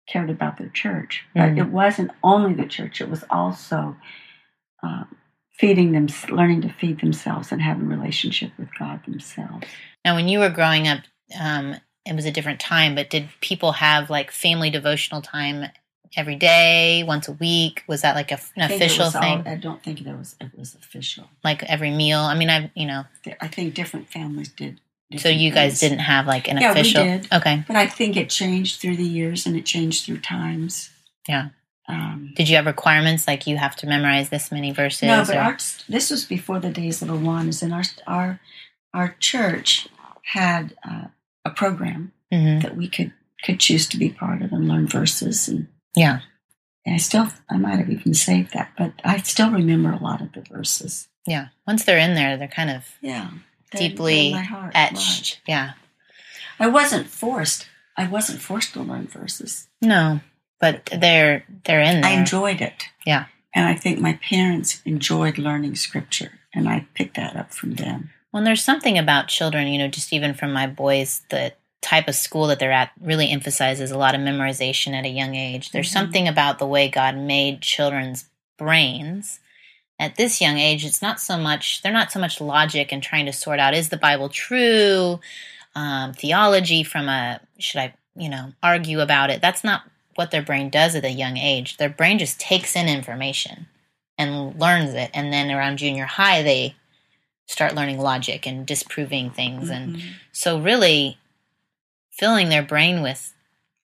cared 0.08 0.30
about 0.30 0.58
their 0.58 0.70
church. 0.70 1.26
But 1.34 1.52
Mm. 1.52 1.58
it 1.60 1.68
wasn't 1.70 2.12
only 2.24 2.54
the 2.54 2.66
church; 2.66 3.02
it 3.02 3.10
was 3.10 3.24
also 3.30 3.96
uh, 4.82 5.06
feeding 5.58 5.92
them, 5.94 6.08
learning 6.30 6.62
to 6.62 6.70
feed 6.70 7.00
themselves, 7.00 7.52
and 7.52 7.62
have 7.62 7.80
a 7.80 7.86
relationship 7.86 8.52
with 8.58 8.70
God 8.78 9.04
themselves. 9.06 9.68
Now, 10.04 10.16
when 10.16 10.28
you 10.28 10.40
were 10.40 10.50
growing 10.50 10.88
up, 10.88 11.04
um, 11.40 11.76
it 12.06 12.16
was 12.16 12.26
a 12.26 12.32
different 12.32 12.60
time, 12.60 12.96
but 12.96 13.10
did 13.10 13.30
people 13.40 13.74
have 13.74 14.10
like 14.10 14.32
family 14.32 14.70
devotional 14.70 15.22
time 15.22 15.70
every 16.16 16.36
day, 16.36 17.04
once 17.06 17.28
a 17.28 17.34
week? 17.34 17.84
Was 17.88 18.02
that 18.02 18.16
like 18.16 18.32
a, 18.32 18.40
an 18.56 18.64
I 18.64 18.68
think 18.68 18.82
it 18.82 18.86
official 18.86 19.06
was 19.06 19.16
all- 19.16 19.22
thing? 19.22 19.48
I 19.48 19.56
don't 19.56 19.82
think 19.84 20.00
there 20.00 20.16
was 20.18 20.36
it 20.42 20.52
was 20.58 20.76
official. 20.76 21.28
like 21.44 21.64
every 21.64 21.92
meal? 21.92 22.20
I 22.20 22.36
mean, 22.36 22.50
I, 22.50 22.72
you 22.76 22.86
know, 22.86 23.04
I 23.42 23.48
think 23.48 23.74
different 23.74 24.10
families 24.10 24.50
did. 24.50 24.80
so 25.18 25.30
you 25.30 25.52
guys 25.52 25.80
things. 25.80 25.92
didn't 25.92 26.00
have 26.06 26.26
like 26.28 26.48
an 26.48 26.58
Yeah, 26.58 26.74
we 26.74 26.80
official. 26.82 27.04
did. 27.04 27.28
Okay. 27.32 27.64
But 27.68 27.76
I 27.76 27.88
think 27.88 28.18
it 28.18 28.30
changed 28.30 28.80
through 28.82 28.98
the 28.98 29.04
years, 29.08 29.46
and 29.46 29.56
it 29.56 29.66
changed 29.66 30.06
through 30.06 30.20
times. 30.22 30.90
Yeah. 31.28 31.50
Um, 31.88 32.32
Did 32.36 32.48
you 32.48 32.56
have 32.56 32.66
requirements 32.66 33.28
like 33.28 33.46
you 33.46 33.58
have 33.58 33.76
to 33.78 33.88
memorize 33.88 34.30
this 34.30 34.52
many 34.54 34.72
verses? 34.72 35.04
No, 35.04 35.24
but 35.28 35.36
our, 35.36 35.58
this 35.90 36.10
was 36.10 36.24
before 36.24 36.60
the 36.62 36.70
days 36.70 37.02
of 37.02 37.10
Awanas, 37.10 37.62
and 37.62 37.74
our 37.74 37.84
our 38.08 38.40
our 38.94 39.16
church 39.20 39.88
had 40.24 40.76
uh, 40.90 41.06
a 41.44 41.50
program 41.50 42.14
Mhm. 42.32 42.62
that 42.62 42.78
we 42.78 42.88
could 42.88 43.12
could 43.44 43.60
choose 43.60 43.88
to 43.90 43.98
be 43.98 44.10
part 44.10 44.42
of 44.42 44.54
and 44.54 44.68
learn 44.68 44.88
verses, 44.88 45.50
and, 45.50 45.68
Yeah. 45.96 46.20
and 46.86 46.96
I 46.96 46.98
still 46.98 47.28
I 47.50 47.58
might 47.58 47.80
have 47.80 47.90
even 47.90 48.14
saved 48.14 48.54
that, 48.54 48.72
but 48.78 48.94
I 49.04 49.18
still 49.20 49.52
remember 49.52 49.92
a 49.92 50.02
lot 50.04 50.22
of 50.22 50.32
the 50.34 50.42
verses. 50.42 51.08
Yeah. 51.26 51.48
Once 51.68 51.86
they're 51.86 51.98
in 52.00 52.16
there, 52.16 52.36
they're 52.38 52.48
kind 52.48 52.70
of 52.70 52.86
Yeah, 53.02 53.30
deeply 53.72 54.32
they're 54.32 54.40
my 54.42 54.46
heart, 54.46 54.72
etched. 54.76 55.40
Yeah. 55.48 55.74
I 56.60 56.68
wasn't 56.68 57.08
forced. 57.08 57.68
I 57.98 58.08
wasn't 58.08 58.42
forced 58.42 58.74
to 58.74 58.82
learn 58.82 59.08
verses. 59.08 59.68
No, 59.82 60.20
but 60.60 60.86
they're 60.98 61.46
they're 61.66 61.82
in 61.82 62.02
there. 62.02 62.12
I 62.12 62.16
enjoyed 62.16 62.62
it. 62.62 62.84
Yeah. 63.06 63.26
and 63.56 63.68
I 63.68 63.76
think 63.76 64.00
my 64.00 64.14
parents 64.30 64.82
enjoyed 64.86 65.38
learning 65.38 65.76
scripture, 65.76 66.32
and 66.54 66.68
I 66.68 66.88
picked 66.96 67.16
that 67.18 67.36
up 67.36 67.54
from 67.54 67.76
them. 67.76 68.10
Well, 68.32 68.44
there's 68.44 68.64
something 68.64 68.98
about 68.98 69.28
children, 69.28 69.68
you 69.68 69.78
know, 69.78 69.88
just 69.88 70.12
even 70.12 70.34
from 70.34 70.52
my 70.54 70.66
boys, 70.66 71.22
the 71.30 71.54
type 71.84 72.08
of 72.08 72.16
school 72.16 72.48
that 72.48 72.58
they're 72.60 72.72
at 72.72 72.92
really 73.02 73.30
emphasizes 73.30 73.92
a 73.92 73.98
lot 73.98 74.16
of 74.16 74.22
memorization 74.22 74.94
at 74.94 75.06
a 75.06 75.10
young 75.10 75.36
age. 75.36 75.72
There's 75.72 75.90
Mhm. 75.90 75.94
something 75.94 76.28
about 76.28 76.58
the 76.58 76.66
way 76.66 76.88
God 76.88 77.16
made 77.18 77.62
children's 77.62 78.26
brains. 78.58 79.40
At 80.00 80.16
this 80.16 80.42
young 80.42 80.58
age, 80.58 80.86
it's 80.86 81.02
not 81.02 81.20
so 81.20 81.38
much, 81.38 81.82
they're 81.82 81.92
not 81.92 82.12
so 82.12 82.20
much 82.20 82.42
logic 82.42 82.92
and 82.92 83.04
trying 83.04 83.26
to 83.28 83.34
sort 83.34 83.60
out 83.60 83.74
is 83.74 83.90
the 83.90 83.98
Bible 83.98 84.30
true? 84.30 85.20
Um, 85.76 86.14
theology 86.14 86.84
from 86.84 87.10
a, 87.10 87.42
should 87.60 87.80
I, 87.82 87.94
you 88.16 88.30
know, 88.30 88.54
argue 88.64 89.00
about 89.02 89.30
it? 89.30 89.42
That's 89.42 89.64
not 89.64 89.84
what 90.16 90.32
their 90.32 90.42
brain 90.42 90.70
does 90.70 90.96
at 90.96 91.04
a 91.06 91.10
young 91.12 91.38
age. 91.38 91.78
Their 91.78 91.90
brain 91.90 92.18
just 92.20 92.40
takes 92.40 92.76
in 92.76 92.88
information 92.88 93.68
and 94.18 94.60
learns 94.60 94.94
it. 94.94 95.12
And 95.14 95.34
then 95.34 95.52
around 95.52 95.78
junior 95.78 96.06
high, 96.06 96.44
they 96.44 96.76
start 97.48 97.76
learning 97.76 98.00
logic 98.00 98.46
and 98.48 98.66
disproving 98.66 99.32
things. 99.32 99.70
And 99.70 99.96
Mhm. 99.98 100.14
so, 100.32 100.60
really, 100.60 101.18
filling 102.18 102.50
their 102.50 102.64
brain 102.64 103.02
with 103.02 103.34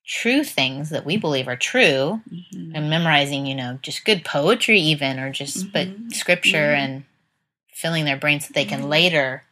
true 0.06 0.44
things 0.44 0.90
that 0.90 1.06
we 1.06 1.18
believe 1.18 1.48
are 1.48 1.56
true 1.56 2.22
Mhm. 2.32 2.72
and 2.76 2.90
memorizing, 2.90 3.46
you 3.46 3.56
know, 3.56 3.78
just 3.82 4.06
good 4.06 4.24
poetry, 4.26 4.80
even, 4.80 5.20
or 5.20 5.32
just, 5.32 5.68
Mhm. 5.68 5.72
but 5.74 6.16
scripture 6.16 6.74
Mhm. 6.74 6.78
and 6.80 7.04
filling 7.74 8.06
their 8.06 8.18
brain 8.18 8.40
so 8.40 8.50
they 8.54 8.66
can 8.66 8.82
Mhm. 8.84 8.90
later 8.90 9.44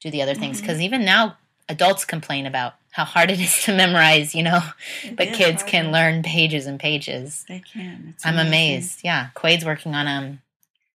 do 0.00 0.10
the 0.10 0.20
other 0.22 0.34
things. 0.34 0.58
Mhm. 0.58 0.60
Because 0.62 0.80
even 0.80 1.04
now, 1.04 1.36
adults 1.68 2.04
complain 2.04 2.46
about 2.46 2.74
how 2.90 3.04
hard 3.04 3.30
it 3.30 3.40
is 3.40 3.62
to 3.64 3.74
memorize, 3.74 4.34
you 4.34 4.42
know, 4.42 4.62
It 5.02 5.16
but 5.16 5.32
kids 5.32 5.62
hard. 5.62 5.70
can 5.70 5.92
learn 5.92 6.22
pages 6.22 6.66
and 6.66 6.78
pages. 6.78 7.44
They 7.48 7.60
can. 7.60 8.08
It's 8.14 8.24
I'm 8.26 8.34
amazing. 8.34 8.48
amazed. 8.48 9.00
Yeah, 9.02 9.28
Quade's 9.34 9.64
working 9.64 9.94
on 9.94 10.06
um 10.06 10.42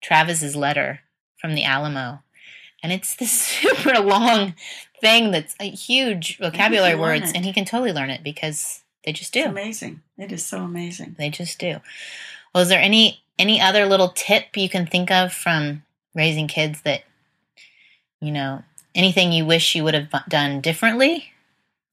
Travis's 0.01 0.55
letter 0.55 1.01
from 1.37 1.53
the 1.55 1.63
Alamo, 1.63 2.21
and 2.83 2.91
it's 2.91 3.15
this 3.15 3.31
super 3.61 3.99
long 3.99 4.55
thing 5.01 5.31
that's 5.31 5.55
a 5.59 5.69
huge 5.69 6.37
vocabulary 6.37 6.95
words, 6.95 7.31
and 7.33 7.43
he 7.45 7.53
can 7.53 7.65
totally 7.65 7.93
learn 7.93 8.09
it 8.09 8.23
because 8.23 8.83
they 9.05 9.11
just 9.13 9.35
It's 9.35 9.45
do. 9.45 9.49
amazing. 9.49 10.01
It 10.17 10.31
is 10.31 10.45
so 10.45 10.59
amazing. 10.63 11.15
They 11.17 11.29
just 11.29 11.59
do. 11.59 11.79
Well, 12.53 12.63
is 12.63 12.69
there 12.69 12.81
any 12.81 13.21
any 13.37 13.59
other 13.59 13.85
little 13.85 14.09
tip 14.09 14.55
you 14.55 14.69
can 14.69 14.85
think 14.87 15.11
of 15.11 15.33
from 15.33 15.83
raising 16.13 16.47
kids 16.47 16.81
that 16.83 17.03
you 18.21 18.31
know 18.31 18.63
anything 18.93 19.31
you 19.31 19.45
wish 19.45 19.75
you 19.75 19.83
would 19.83 19.93
have 19.93 20.09
done 20.29 20.61
differently, 20.61 21.31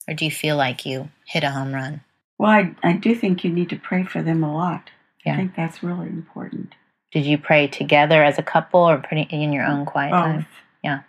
or 0.08 0.14
do 0.14 0.24
you 0.24 0.30
feel 0.30 0.56
like 0.56 0.86
you 0.86 1.10
hit 1.26 1.44
a 1.44 1.50
home 1.50 1.72
run? 1.74 2.00
Well, 2.38 2.50
I, 2.50 2.74
I 2.82 2.92
do 2.94 3.14
think 3.14 3.44
you 3.44 3.50
need 3.50 3.70
to 3.70 3.76
pray 3.76 4.04
for 4.04 4.22
them 4.22 4.42
a 4.42 4.52
lot. 4.52 4.90
Yeah. 5.24 5.34
I 5.34 5.36
think 5.36 5.54
that's 5.54 5.82
really 5.82 6.08
important. 6.08 6.74
Did 7.12 7.26
you 7.26 7.38
pray 7.38 7.66
together 7.68 8.24
as 8.24 8.38
a 8.38 8.42
couple, 8.42 8.80
or 8.80 8.98
pretty 8.98 9.22
in 9.22 9.52
your 9.52 9.64
own 9.64 9.84
quiet 9.84 10.10
time? 10.10 10.46
Yeah. 10.82 11.00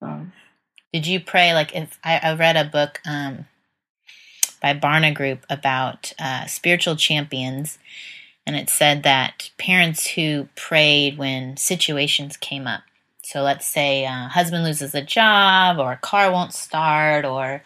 Both. 0.00 0.26
Did 0.92 1.06
you 1.06 1.20
pray 1.20 1.54
like 1.54 1.74
if 1.74 1.98
I, 2.04 2.18
I 2.22 2.34
read 2.34 2.56
a 2.56 2.64
book 2.64 3.00
um, 3.06 3.46
by 4.60 4.74
Barna 4.74 5.14
Group 5.14 5.44
about 5.48 6.12
uh, 6.18 6.46
spiritual 6.46 6.96
champions, 6.96 7.78
and 8.46 8.56
it 8.56 8.68
said 8.68 9.02
that 9.02 9.50
parents 9.58 10.06
who 10.08 10.48
prayed 10.56 11.16
when 11.18 11.56
situations 11.56 12.36
came 12.36 12.66
up. 12.66 12.82
So 13.24 13.42
let's 13.42 13.66
say 13.66 14.04
uh, 14.04 14.28
husband 14.28 14.64
loses 14.64 14.94
a 14.94 15.02
job, 15.02 15.78
or 15.78 15.92
a 15.92 15.96
car 15.96 16.30
won't 16.30 16.52
start, 16.52 17.24
or 17.24 17.62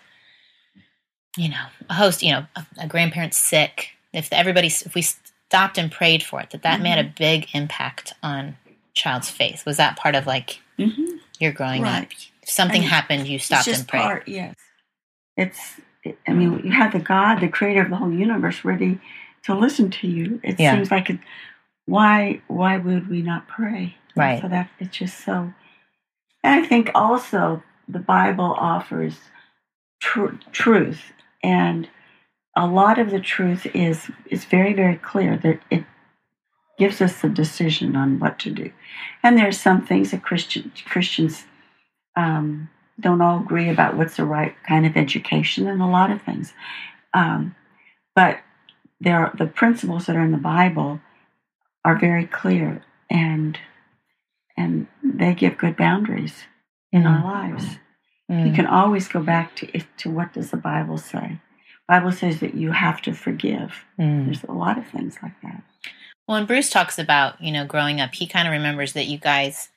you 1.37 1.49
know 1.49 1.65
a 1.91 1.95
host, 1.95 2.23
you 2.23 2.33
know 2.33 2.47
a, 2.55 2.67
a 2.83 2.87
grandparent's 2.87 3.39
sick. 3.39 3.91
If 4.13 4.33
everybody, 4.33 4.69
if 4.69 4.95
we 4.95 5.03
stopped 5.03 5.79
and 5.79 5.91
prayed 5.91 6.23
for 6.23 6.41
it, 6.41 6.51
that 6.51 6.63
that 6.63 6.81
made 6.81 6.99
a 6.99 7.13
big 7.19 7.49
impact 7.55 8.13
on 8.23 8.57
child's 8.95 9.31
faith. 9.31 9.67
Was 9.67 9.77
that 9.79 9.97
part 9.99 10.15
of 10.15 10.27
like 10.27 10.61
Mm-hmm. 10.79 11.17
your 11.41 11.53
growing 11.53 11.85
up? 11.85 12.09
If 12.47 12.53
something 12.53 12.81
mean, 12.83 12.91
happened, 12.91 13.27
you 13.27 13.39
stopped 13.39 13.67
and 13.67 13.87
prayed. 13.89 14.03
part, 14.03 14.29
yes. 14.29 14.55
It's, 15.37 15.81
it, 16.05 16.19
I 16.29 16.33
mean, 16.33 16.61
you 16.65 16.71
have 16.71 16.93
the 16.93 17.01
God, 17.01 17.41
the 17.41 17.49
creator 17.49 17.83
of 17.83 17.91
the 17.91 17.97
whole 17.97 18.13
universe, 18.13 18.65
ready 18.65 19.01
to 19.45 19.55
listen 19.55 19.91
to 19.91 20.07
you. 20.07 20.41
It 20.45 20.59
Yeah. 20.61 20.75
seems 20.75 20.91
like 20.91 21.11
it, 21.11 21.19
why, 21.87 22.41
why 22.47 22.79
would 22.79 23.09
we 23.09 23.21
not 23.23 23.49
pray? 23.49 23.97
Right. 24.15 24.41
So 24.41 24.49
that 24.49 24.71
it's 24.79 24.97
just 24.97 25.25
so. 25.25 25.53
And 26.43 26.65
I 26.65 26.67
think 26.67 26.91
also 26.95 27.63
the 27.89 27.99
Bible 27.99 28.55
offers 28.59 29.19
tr- 30.01 30.37
truth, 30.53 31.13
and 31.43 31.89
a 32.57 32.67
lot 32.67 32.99
of 32.99 33.11
the 33.11 33.21
truth 33.21 33.67
is 33.75 34.11
is 34.31 34.47
very 34.47 34.73
very 34.73 34.97
clear 34.97 35.37
that 35.37 35.61
it 35.71 35.85
gives 36.79 37.03
us 37.03 37.23
a 37.23 37.29
decision 37.29 37.95
on 37.95 38.19
what 38.19 38.39
to 38.39 38.51
do. 38.51 38.73
And 39.23 39.37
there's 39.37 39.61
some 39.61 39.85
things 39.85 40.13
that 40.13 40.23
Christian 40.23 40.73
Christians 40.87 41.45
um, 42.17 42.69
don't 42.99 43.21
all 43.21 43.41
agree 43.41 43.69
about 43.69 43.97
what's 43.97 44.17
the 44.17 44.25
right 44.25 44.55
kind 44.67 44.87
of 44.87 44.97
education 44.97 45.67
and 45.69 45.83
a 45.83 45.87
lot 45.87 46.11
of 46.11 46.23
things. 46.23 46.53
Um, 47.15 47.55
but 48.15 48.39
there 49.01 49.19
are, 49.19 49.33
the 49.37 49.47
principles 49.47 50.07
that 50.07 50.17
are 50.17 50.25
in 50.25 50.33
the 50.33 50.39
Bible 50.39 51.01
are 51.85 51.99
very 51.99 52.27
clear 52.27 52.83
and 53.11 53.59
and 54.57 54.87
they 55.05 55.35
give 55.35 55.59
good 55.59 55.77
boundaries 55.77 56.45
in 56.93 57.07
our 57.07 57.23
lives. 57.23 57.77
You 58.29 58.37
Mm. 58.37 58.55
can 58.57 58.67
always 58.67 59.07
go 59.07 59.21
back 59.23 59.55
to 59.57 59.81
to 59.99 60.11
what 60.11 60.33
does 60.33 60.51
the 60.51 60.57
Bible 60.57 60.99
say? 60.99 61.39
Bible 61.87 62.11
says 62.11 62.41
that 62.41 62.55
you 62.55 62.73
have 62.73 63.01
to 63.03 63.13
forgive. 63.13 63.85
Mm. 64.01 64.25
There's 64.25 64.43
a 64.45 64.51
lot 64.53 64.79
of 64.79 64.87
things 64.89 65.19
like 65.23 65.41
that. 65.43 65.63
Well, 66.27 66.39
and 66.39 66.47
Bruce 66.49 66.71
talks 66.71 66.99
about, 66.99 67.41
you 67.41 67.53
know, 67.53 67.65
growing 67.65 68.01
up, 68.01 68.15
he 68.15 68.27
kind 68.27 68.49
of 68.49 68.53
remembers 68.53 68.95
that 68.95 69.07
you 69.07 69.19
guys 69.19 69.69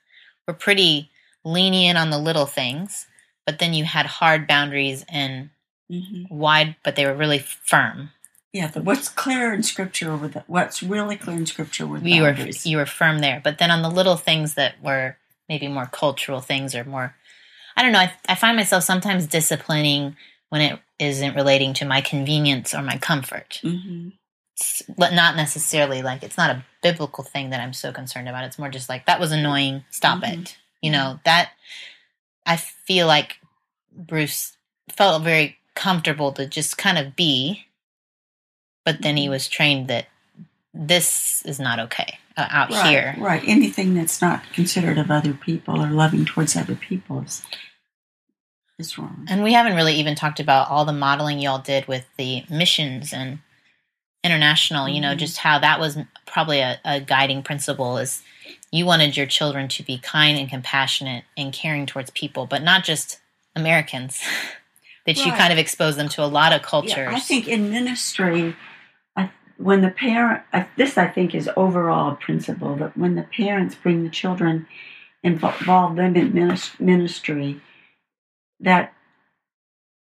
were 0.48 0.56
pretty 0.56 1.12
lenient 1.44 1.98
on 1.98 2.10
the 2.10 2.18
little 2.20 2.46
things, 2.46 3.08
but 3.46 3.60
then 3.60 3.74
you 3.74 3.84
had 3.86 4.06
hard 4.06 4.48
boundaries 4.48 5.06
and 5.10 5.50
Mm-hmm. 5.92 6.26
wide, 6.38 6.76
but 6.84 6.96
they 6.96 7.04
were 7.08 7.16
really 7.16 7.40
firm. 7.40 8.12
Yeah, 8.54 8.68
the, 8.68 8.80
what's 8.80 9.10
clear 9.10 9.52
in 9.56 9.64
Scripture 9.64 10.16
with 10.16 10.34
the, 10.34 10.44
what's 10.46 10.84
really 10.84 11.16
clear 11.16 11.36
in 11.36 11.48
Scripture 11.48 11.88
with 11.88 12.06
You 12.06 12.22
were 12.22 12.32
boundaries. 12.34 12.64
you 12.68 12.78
were 12.78 12.86
firm 12.86 13.18
there, 13.22 13.42
but 13.44 13.58
then 13.58 13.72
on 13.72 13.82
the 13.82 13.90
little 13.90 14.16
things 14.16 14.54
that 14.54 14.76
were 14.84 15.18
maybe 15.48 15.68
more 15.68 15.88
cultural 15.92 16.42
things 16.42 16.76
or 16.76 16.84
more, 16.84 17.16
I 17.76 17.82
don't 17.82 17.92
know. 17.92 17.98
I, 18.02 18.14
I 18.28 18.36
find 18.36 18.56
myself 18.56 18.84
sometimes 18.84 19.26
disciplining 19.26 20.16
when 20.50 20.62
it 20.62 20.80
isn't 21.00 21.36
relating 21.36 21.74
to 21.74 21.86
my 21.86 22.02
convenience 22.02 22.76
or 22.76 22.84
my 22.84 22.98
comfort. 22.98 23.60
Mm-hmm. 23.64 24.10
It's 24.58 24.84
not 25.00 25.36
necessarily 25.36 26.04
like 26.04 26.22
it's 26.22 26.38
not 26.38 26.52
a 26.52 26.64
biblical 26.84 27.24
thing 27.24 27.50
that 27.50 27.62
I'm 27.62 27.74
so 27.74 27.92
concerned 27.92 28.30
about. 28.30 28.44
It's 28.44 28.60
more 28.60 28.70
just 28.70 28.90
like 28.90 29.08
that 29.08 29.20
was 29.20 29.32
annoying. 29.32 29.86
Stop 29.90 30.20
Mhm. 30.22 30.42
it. 30.44 30.58
You 30.82 30.92
know 30.92 31.20
that 31.26 31.52
I 32.46 32.56
feel 32.56 33.08
like 33.08 33.40
Bruce 33.92 34.56
felt 34.90 35.24
very 35.24 35.58
comfortable 35.76 36.32
to 36.34 36.46
just 36.48 36.78
kind 36.78 36.98
of 36.98 37.16
be, 37.16 37.66
but 38.86 39.02
then 39.02 39.18
he 39.18 39.28
Mhm. 39.28 39.32
was 39.32 39.48
trained 39.48 39.88
that 39.88 40.08
this 40.74 41.42
is 41.46 41.60
not 41.60 41.80
okay 41.80 42.20
uh, 42.38 42.48
out 42.50 42.70
right, 42.72 42.90
here. 42.90 43.16
Right. 43.18 43.44
Anything 43.46 43.94
that's 43.96 44.22
not 44.22 44.44
considerate 44.54 44.98
of 44.98 45.12
other 45.12 45.34
people 45.34 45.82
or 45.82 45.90
loving 45.90 46.26
towards 46.26 46.56
other 46.56 46.76
people 46.76 47.22
is, 47.22 47.44
is 48.78 48.98
wrong. 48.98 49.26
And 49.30 49.44
we 49.44 49.54
haven't 49.54 49.76
really 49.76 49.96
even 49.96 50.16
talked 50.16 50.40
about 50.40 50.70
all 50.70 50.86
the 50.86 50.94
modeling 50.94 51.40
y'all 51.40 51.60
did 51.60 51.88
with 51.88 52.06
the 52.18 52.46
missions 52.50 53.12
and 53.14 53.40
international, 54.24 54.88
you 54.88 55.02
know, 55.02 55.16
Mhm. 55.16 55.20
just 55.20 55.38
how 55.38 55.60
that 55.60 55.80
was 55.80 55.98
probably 56.26 56.60
a, 56.60 56.80
a 56.86 57.00
guiding 57.02 57.42
principle 57.44 57.98
is 57.98 58.22
you 58.72 58.86
wanted 58.86 59.18
your 59.18 59.26
children 59.26 59.68
to 59.70 59.84
be 59.84 59.98
kind 59.98 60.38
and 60.38 60.50
compassionate 60.50 61.24
and 61.38 61.54
caring 61.54 61.86
towards 61.86 62.12
people, 62.12 62.46
but 62.46 62.62
not 62.62 62.84
just 62.84 63.20
Americans. 63.56 64.22
that 65.06 65.26
you 65.26 65.32
kind 65.32 65.52
of 65.52 65.58
expose 65.58 65.96
them 65.96 66.10
to 66.10 66.24
a 66.24 66.28
lot 66.28 66.54
of 66.54 66.62
cultures. 66.62 66.98
Yeah, 66.98 67.12
I 67.16 67.20
think 67.20 67.48
in 67.48 67.72
ministry, 67.72 68.56
I, 69.16 69.32
when 69.58 69.82
the 69.82 69.90
parent, 69.90 70.44
I, 70.54 70.68
this 70.78 70.98
I 70.98 71.08
think 71.08 71.34
is 71.34 71.50
overall 71.58 72.12
a 72.12 72.16
principle 72.16 72.76
that 72.76 72.96
when 72.96 73.16
the 73.16 73.24
parents 73.24 73.74
bring 73.74 74.04
the 74.04 74.10
children, 74.10 74.68
invo- 75.26 75.60
involve 75.60 75.96
them 75.96 76.16
in 76.16 76.34
ministry, 76.80 77.60
that 78.60 78.94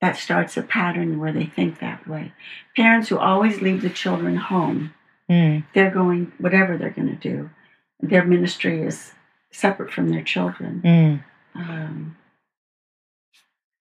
that 0.00 0.16
starts 0.16 0.56
a 0.56 0.62
pattern 0.62 1.18
where 1.18 1.32
they 1.32 1.46
think 1.46 1.78
that 1.80 2.08
way. 2.08 2.32
Parents 2.76 3.08
who 3.08 3.18
always 3.18 3.60
leave 3.60 3.82
the 3.82 3.90
children 3.90 4.36
home, 4.36 4.94
Mm, 5.30 5.64
they're 5.74 5.90
going 5.90 6.32
whatever 6.38 6.78
they're 6.78 6.90
going 6.90 7.08
to 7.08 7.14
do. 7.14 7.50
Their 8.00 8.24
ministry 8.24 8.82
is 8.82 9.12
separate 9.50 9.92
from 9.92 10.10
their 10.10 10.22
children. 10.22 10.82
mm. 10.84 11.24
Um, 11.60 12.16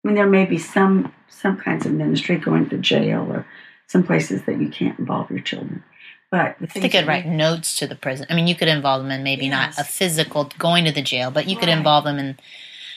I 0.03 0.07
mean, 0.07 0.15
there 0.15 0.27
may 0.27 0.45
be 0.45 0.57
some 0.57 1.13
some 1.29 1.57
kinds 1.57 1.85
of 1.85 1.91
ministry 1.91 2.37
going 2.37 2.69
to 2.69 2.77
jail 2.77 3.27
or 3.31 3.45
some 3.87 4.03
places 4.03 4.43
that 4.45 4.59
you 4.59 4.69
can't 4.69 4.97
involve 4.97 5.29
your 5.29 5.41
children. 5.41 5.83
But 6.31 6.55
the 6.59 6.67
They 6.79 6.89
could 6.89 7.05
write 7.07 7.25
we- 7.25 7.31
notes 7.31 7.75
to 7.77 7.87
the 7.87 7.95
prison. 7.95 8.25
I 8.29 8.35
mean, 8.35 8.47
you 8.47 8.55
could 8.55 8.67
involve 8.67 9.01
them 9.03 9.11
in 9.11 9.23
maybe 9.23 9.47
not 9.49 9.77
a 9.77 9.83
physical 9.83 10.45
going 10.57 10.85
to 10.85 10.91
the 10.91 11.01
jail, 11.01 11.29
but 11.31 11.47
you 11.47 11.57
could 11.57 11.69
involve 11.69 12.03
them 12.05 12.17
in 12.17 12.37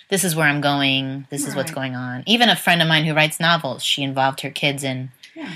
this 0.09 0.25
is 0.25 0.35
where 0.35 0.49
I'm 0.49 0.61
going, 0.61 1.27
this 1.31 1.47
is 1.47 1.55
what's 1.55 1.71
going 1.71 1.95
on. 1.95 2.25
Even 2.27 2.49
a 2.49 2.57
friend 2.57 2.83
of 2.83 2.89
mine 2.89 3.05
who 3.05 3.15
writes 3.15 3.39
novels, 3.39 3.85
she 3.85 4.03
involved 4.03 4.41
her 4.41 4.51
kids 4.51 4.83
in 4.83 5.13
yeah. 5.37 5.53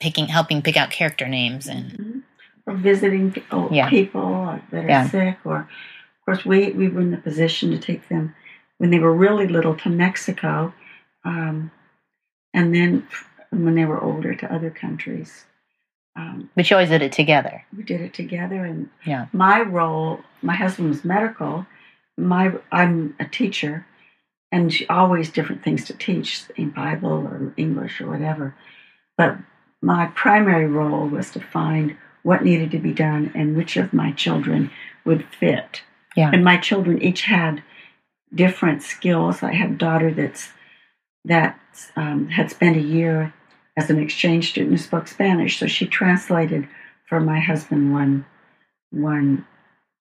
picking, 0.00 0.28
helping 0.28 0.62
pick 0.62 0.78
out 0.78 0.90
character 0.90 1.28
names, 1.28 1.66
and 1.66 1.90
Mhm. 1.92 2.22
or 2.66 2.74
visiting 2.74 3.34
oh, 3.50 3.68
Yeah. 3.70 3.90
people 3.90 4.22
that 4.76 4.84
are 4.84 4.88
Yeah. 4.88 5.08
sick, 5.08 5.38
or 5.44 5.56
of 5.60 6.24
course 6.24 6.44
we 6.44 6.70
we 6.70 6.88
were 6.88 7.00
in 7.00 7.10
the 7.10 7.16
position 7.16 7.70
to 7.72 7.78
take 7.78 8.08
them 8.08 8.34
when 8.78 8.90
they 8.90 8.98
were 8.98 9.12
really 9.14 9.48
little 9.48 9.74
to 9.74 9.88
Mexico, 9.88 10.72
um, 11.24 11.70
and 12.54 12.74
then 12.74 13.06
when 13.50 13.74
they 13.74 13.84
were 13.86 14.00
older 14.02 14.34
to 14.34 14.52
other 14.52 14.70
countries. 14.70 15.46
Um, 16.14 16.50
but 16.54 16.68
you 16.70 16.76
always 16.76 16.88
did 16.90 17.02
it 17.02 17.12
together. 17.12 17.64
we 17.76 17.82
did 17.82 18.00
it 18.00 18.14
together 18.14 18.64
and 18.64 18.88
Yeah. 19.04 19.26
my 19.32 19.60
role 19.60 20.20
my 20.42 20.54
husband 20.54 20.88
was 20.88 21.04
medical 21.04 21.66
my 22.16 22.52
i'm 22.72 23.14
a 23.20 23.26
teacher 23.26 23.84
and 24.50 24.72
she- 24.72 24.86
always 24.88 25.30
different 25.30 25.62
things 25.62 25.84
to 25.86 25.92
teach 25.92 26.28
in 26.56 26.70
bible 26.70 27.12
or 27.30 27.52
english 27.58 28.00
or 28.00 28.06
whatever 28.08 28.54
but 29.18 29.36
my 29.82 30.06
primary 30.14 30.66
role 30.66 31.06
was 31.06 31.30
to 31.32 31.40
find 31.40 31.96
what 32.26 32.44
needed 32.44 32.70
to 32.72 32.78
be 32.88 32.92
done 32.92 33.22
and 33.34 33.56
which 33.56 33.76
of 33.76 33.92
my 34.02 34.10
children 34.12 34.70
would 35.06 35.24
fit 35.40 35.82
Yeah. 36.16 36.30
and 36.32 36.42
my 36.44 36.56
children 36.68 37.00
each 37.08 37.22
had 37.22 37.62
different 38.42 38.82
skills 38.82 39.42
i 39.42 39.52
have 39.60 39.72
a 39.72 39.82
daughter 39.86 40.10
that's 40.20 40.44
that 41.24 41.58
um, 41.96 42.28
had 42.28 42.50
spent 42.50 42.76
a 42.76 42.80
year 42.96 43.32
as 43.76 43.90
an 43.90 43.98
exchange 43.98 44.50
student 44.50 44.72
who 44.72 44.78
spoke 44.78 45.06
Spanish, 45.08 45.58
so 45.58 45.66
she 45.66 45.86
translated 45.86 46.66
for 47.08 47.20
my 47.20 47.40
husband 47.40 47.92
one 47.92 48.24
one 48.90 49.44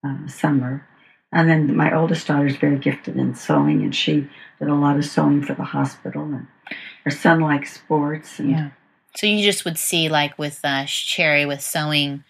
uh, 0.07 0.27
summer. 0.27 0.87
And 1.35 1.49
then 1.49 1.75
my 1.77 1.95
oldest 1.97 2.27
daughter 2.27 2.47
is 2.47 2.57
very 2.57 2.79
gifted 2.79 3.17
in 3.17 3.35
sewing, 3.35 3.83
and 3.83 3.95
she 3.95 4.29
did 4.59 4.69
a 4.69 4.75
lot 4.75 4.97
of 4.99 5.05
sewing 5.07 5.43
for 5.43 5.55
the 5.55 5.65
hospital. 5.65 6.25
And 6.25 6.47
her 7.05 7.11
son 7.11 7.41
likes 7.41 7.73
sports, 7.73 8.39
and 8.39 8.51
Yeah. 8.51 8.69
So 9.17 9.27
you 9.27 9.43
just 9.45 9.65
would 9.65 9.79
see, 9.79 10.09
like 10.09 10.39
with 10.39 10.61
uh, 10.65 10.85
Cherry, 10.87 11.45
with 11.47 11.61
sewing, 11.61 12.25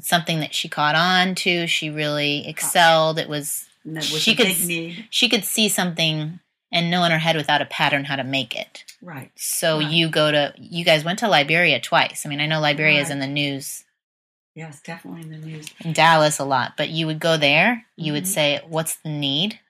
something 0.00 0.40
that 0.40 0.54
she 0.54 0.68
caught 0.68 0.94
on 0.94 1.34
to. 1.36 1.66
She 1.66 1.90
really 1.90 2.46
excelled. 2.46 3.18
It 3.18 3.28
was 3.28 3.66
was 3.84 4.20
She 4.22 4.32
a 4.32 4.36
could 4.36 4.46
big 4.46 4.60
need. 4.66 5.04
she 5.10 5.28
could 5.28 5.44
see 5.44 5.68
something 5.68 6.40
and 6.72 6.90
know 6.90 7.02
in 7.04 7.10
her 7.10 7.18
head 7.18 7.36
without 7.36 7.62
a 7.62 7.66
pattern 7.66 8.04
how 8.04 8.16
to 8.16 8.24
make 8.24 8.54
it. 8.54 8.84
Right. 9.02 9.30
So 9.36 9.78
Right. 9.78 9.90
you 9.90 10.08
go 10.10 10.30
to 10.30 10.54
you 10.58 10.84
guys 10.84 11.04
went 11.04 11.18
to 11.20 11.28
Liberia 11.28 11.80
twice. 11.80 12.24
I 12.24 12.28
mean, 12.28 12.40
I 12.40 12.46
know 12.46 12.60
Liberia 12.60 13.00
is 13.00 13.10
in 13.10 13.18
the 13.20 13.26
news 13.26 13.84
Yes, 14.54 14.80
definitely 14.82 15.22
in 15.22 15.30
the 15.30 15.46
news. 15.46 15.68
in 15.84 15.92
Dallas 15.92 16.38
a 16.40 16.44
lot, 16.44 16.76
but 16.76 16.88
you 16.90 17.06
would 17.06 17.20
go 17.20 17.36
there, 17.36 17.86
you 17.96 18.12
would 18.12 18.24
Mhm. 18.24 18.34
say, 18.34 18.60
"What's 18.66 18.96
the 18.96 19.08
need?" 19.08 19.60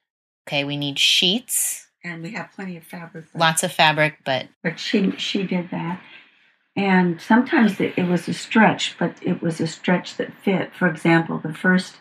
Okay, 0.49 0.65
we 0.65 0.77
need 0.77 0.99
sheets, 0.99 1.87
And 2.03 2.23
we 2.23 2.31
have 2.33 2.51
plenty 2.53 2.77
of 2.79 2.85
fabric. 2.85 3.27
lots 3.35 3.63
of 3.63 3.73
fabric, 3.73 4.19
but 4.25 4.49
but 4.63 4.81
she 4.81 5.13
she 5.19 5.43
did 5.45 5.71
that 5.71 6.01
and 6.81 7.21
sometimes 7.21 7.79
it, 7.79 7.93
it 7.97 8.09
was 8.09 8.27
a 8.29 8.33
stretch 8.33 8.97
but 8.99 9.15
it 9.23 9.43
was 9.43 9.61
a 9.61 9.67
stretch 9.67 10.17
that 10.17 10.33
fit. 10.43 10.75
For 10.75 10.89
example 10.89 11.39
the 11.39 11.53
first 11.53 11.97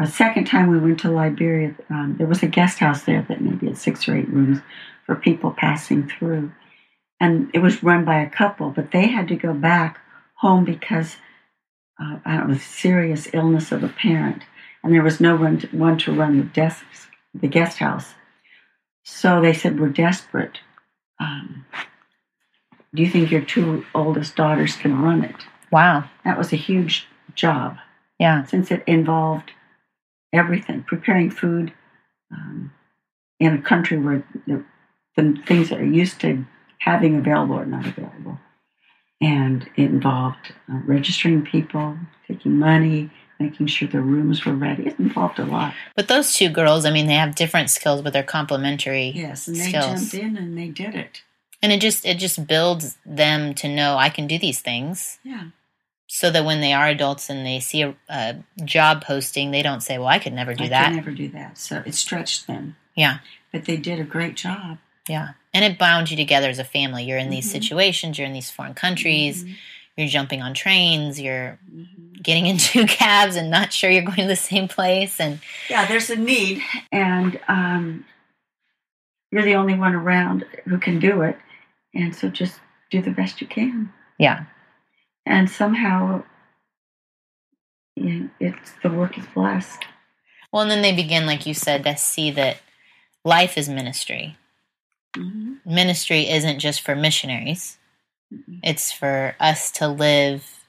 a 0.00 0.06
second 0.06 0.46
time 0.46 0.70
we 0.70 0.78
went 0.78 1.00
to 1.00 1.10
liberia 1.10 1.74
um, 1.90 2.14
there 2.18 2.26
was 2.26 2.42
a 2.42 2.46
guest 2.58 2.78
house 2.78 3.02
there 3.02 3.24
that 3.28 3.40
maybe 3.40 3.66
had 3.66 3.78
six 3.78 4.08
or 4.08 4.16
eight 4.16 4.28
rooms 4.28 4.60
for 5.06 5.14
people 5.16 5.50
passing 5.50 6.08
through. 6.08 6.52
And 7.20 7.50
it 7.54 7.58
was 7.58 7.82
run 7.82 8.04
by 8.04 8.20
a 8.20 8.30
couple 8.30 8.70
but 8.70 8.92
they 8.92 9.08
had 9.08 9.28
to 9.28 9.36
go 9.36 9.52
back 9.52 9.98
home 10.36 10.64
because 10.64 11.16
uh, 12.00 12.18
I 12.24 12.36
don't 12.36 12.50
know, 12.50 12.58
serious 12.58 13.28
illness 13.32 13.72
of 13.72 13.84
a 13.84 13.88
parent. 13.88 14.42
And 14.82 14.92
there 14.92 15.02
was 15.02 15.20
no 15.20 15.36
one 15.36 15.58
to, 15.60 15.66
one 15.68 15.96
to 15.98 16.12
run 16.12 16.38
the 16.38 16.44
desks 16.44 17.06
the 17.34 17.48
guest 17.48 17.78
house. 17.78 18.14
So 19.02 19.40
they 19.40 19.52
said 19.52 19.80
we're 19.80 19.88
desperate. 19.88 20.58
Um, 21.20 21.66
do 22.94 23.02
you 23.02 23.10
think 23.10 23.30
your 23.30 23.42
two 23.42 23.84
oldest 23.94 24.36
daughters 24.36 24.76
can 24.76 25.02
run 25.02 25.24
it? 25.24 25.36
wow, 25.70 26.08
That 26.24 26.38
was 26.38 26.52
a 26.52 26.56
huge 26.56 27.06
job 27.34 27.78
yeah, 28.18 28.44
since 28.44 28.70
it 28.70 28.82
involved 28.86 29.50
everything 30.32 30.82
preparing 30.82 31.30
food 31.30 31.72
um, 32.32 32.72
in 33.40 33.54
a 33.54 33.62
country 33.62 33.98
where 33.98 34.24
the, 34.46 34.64
the 35.16 35.36
things 35.46 35.70
that 35.70 35.80
are 35.80 35.84
used 35.84 36.20
to 36.20 36.44
having 36.78 37.16
available 37.16 37.56
are 37.56 37.66
not 37.66 37.86
available. 37.86 38.38
And 39.20 39.68
it 39.76 39.84
involved 39.90 40.52
uh, 40.70 40.80
registering 40.84 41.42
people, 41.42 41.96
taking 42.28 42.58
money, 42.58 43.10
making 43.40 43.66
sure 43.66 43.88
the 43.88 44.00
rooms 44.00 44.44
were 44.44 44.54
ready. 44.54 44.86
It 44.86 44.98
involved 44.98 45.38
a 45.38 45.44
lot. 45.44 45.74
But 45.96 46.08
those 46.08 46.34
two 46.34 46.48
girls, 46.48 46.84
I 46.84 46.90
mean, 46.90 47.06
they 47.06 47.14
have 47.14 47.34
different 47.34 47.70
skills, 47.70 48.02
but 48.02 48.12
they're 48.12 48.22
complementary. 48.22 49.12
Yes, 49.14 49.48
and 49.48 49.56
they 49.56 49.68
skills. 49.68 49.86
jumped 49.86 50.14
in 50.14 50.36
and 50.36 50.58
they 50.58 50.68
did 50.68 50.94
it. 50.94 51.22
And 51.64 51.72
it 51.72 51.80
just 51.80 52.04
it 52.04 52.18
just 52.18 52.46
builds 52.46 52.98
them 53.06 53.54
to 53.54 53.68
know 53.74 53.96
I 53.96 54.10
can 54.10 54.26
do 54.26 54.38
these 54.38 54.60
things, 54.60 55.18
Yeah. 55.24 55.44
so 56.08 56.30
that 56.30 56.44
when 56.44 56.60
they 56.60 56.74
are 56.74 56.86
adults 56.88 57.30
and 57.30 57.46
they 57.46 57.58
see 57.58 57.80
a, 57.80 57.94
a 58.10 58.36
job 58.64 59.02
posting, 59.02 59.50
they 59.50 59.62
don't 59.62 59.80
say, 59.80 59.96
"Well, 59.96 60.08
I 60.08 60.18
could 60.18 60.34
never 60.34 60.52
do 60.52 60.68
that. 60.68 60.72
I 60.72 60.82
that." 60.82 60.88
could 60.90 60.96
never 60.96 61.10
do 61.12 61.28
that. 61.30 61.56
So 61.56 61.82
it 61.86 61.94
stretched 61.94 62.46
them. 62.46 62.76
Yeah. 62.94 63.20
But 63.50 63.64
they 63.64 63.78
did 63.78 63.98
a 63.98 64.04
great 64.04 64.36
job. 64.36 64.76
Yeah, 65.08 65.28
and 65.54 65.64
it 65.64 65.78
bound 65.78 66.10
you 66.10 66.18
together 66.18 66.50
as 66.50 66.58
a 66.58 66.64
family. 66.64 67.04
You're 67.04 67.16
in 67.18 67.30
these 67.30 67.48
Mhm. 67.48 67.52
situations. 67.52 68.18
You're 68.18 68.26
in 68.26 68.34
these 68.34 68.50
foreign 68.50 68.74
countries. 68.74 69.44
Mhm. 69.44 69.56
You're 69.96 70.08
jumping 70.08 70.42
on 70.42 70.52
trains. 70.52 71.18
You're 71.18 71.58
Mhm. 71.74 72.22
getting 72.22 72.44
into 72.52 72.86
cabs 72.86 73.36
and 73.36 73.48
not 73.50 73.72
sure 73.72 73.88
you're 73.90 74.02
going 74.02 74.18
to 74.18 74.26
the 74.26 74.36
same 74.36 74.68
place. 74.68 75.18
And 75.18 75.40
Yeah, 75.70 75.86
there's 75.86 76.10
a 76.10 76.16
need, 76.16 76.62
and 76.92 77.40
um, 77.48 78.04
you're 79.30 79.42
the 79.44 79.54
only 79.54 79.74
one 79.74 79.94
around 79.94 80.44
who 80.66 80.78
can 80.78 80.98
do 80.98 81.22
it, 81.22 81.38
and 81.94 82.14
so 82.14 82.28
just 82.28 82.60
do 82.90 83.00
the 83.02 83.10
best 83.10 83.40
you 83.40 83.46
can. 83.46 83.92
yeah, 84.18 84.44
And 85.26 85.48
somehow, 85.50 86.22
you 87.96 88.04
know, 88.04 88.30
it's 88.40 88.72
the 88.82 88.90
work 88.90 89.16
is 89.18 89.26
blessed. 89.34 89.84
well, 90.52 90.62
and 90.62 90.70
then 90.70 90.82
they 90.82 90.94
begin, 90.94 91.26
like 91.26 91.46
you 91.46 91.54
said, 91.54 91.84
to 91.84 91.96
see 91.96 92.30
that 92.32 92.58
life 93.24 93.56
is 93.58 93.68
ministry. 93.68 94.36
Mhm. 95.16 95.58
Ministry 95.64 96.28
isn't 96.28 96.58
just 96.58 96.80
for 96.80 96.94
missionaries. 96.94 97.78
Mhm. 98.32 98.58
it's 98.64 98.90
for 98.90 99.36
us 99.38 99.70
to 99.70 99.86
live 99.86 100.64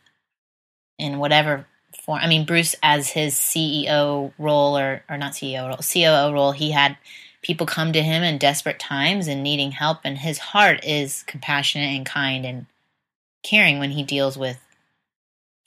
in 0.99 1.17
whatever 1.17 1.65
form. 2.03 2.19
I 2.21 2.27
mean, 2.27 2.45
Bruce, 2.45 2.75
as 2.83 3.09
his 3.09 3.33
CEO 3.35 4.33
role 4.37 4.77
or 4.77 5.03
or 5.09 5.17
not 5.17 5.33
CEO 5.33 5.67
role, 5.67 5.77
COO 5.77 6.31
role, 6.33 6.51
he 6.51 6.71
had 6.71 6.97
people 7.45 7.67
come 7.67 7.93
to 7.93 8.01
him 8.01 8.23
in 8.23 8.39
desperate 8.39 8.79
times 8.79 9.27
and 9.27 9.43
needing 9.43 9.71
help, 9.71 9.99
and 10.03 10.17
his 10.17 10.39
heart 10.39 10.83
is 10.83 11.23
compassionate 11.27 11.95
and 11.95 12.03
kind 12.03 12.43
and 12.43 12.65
caring 13.43 13.77
when 13.77 13.91
he 13.91 14.01
deals 14.01 14.35
with 14.35 14.57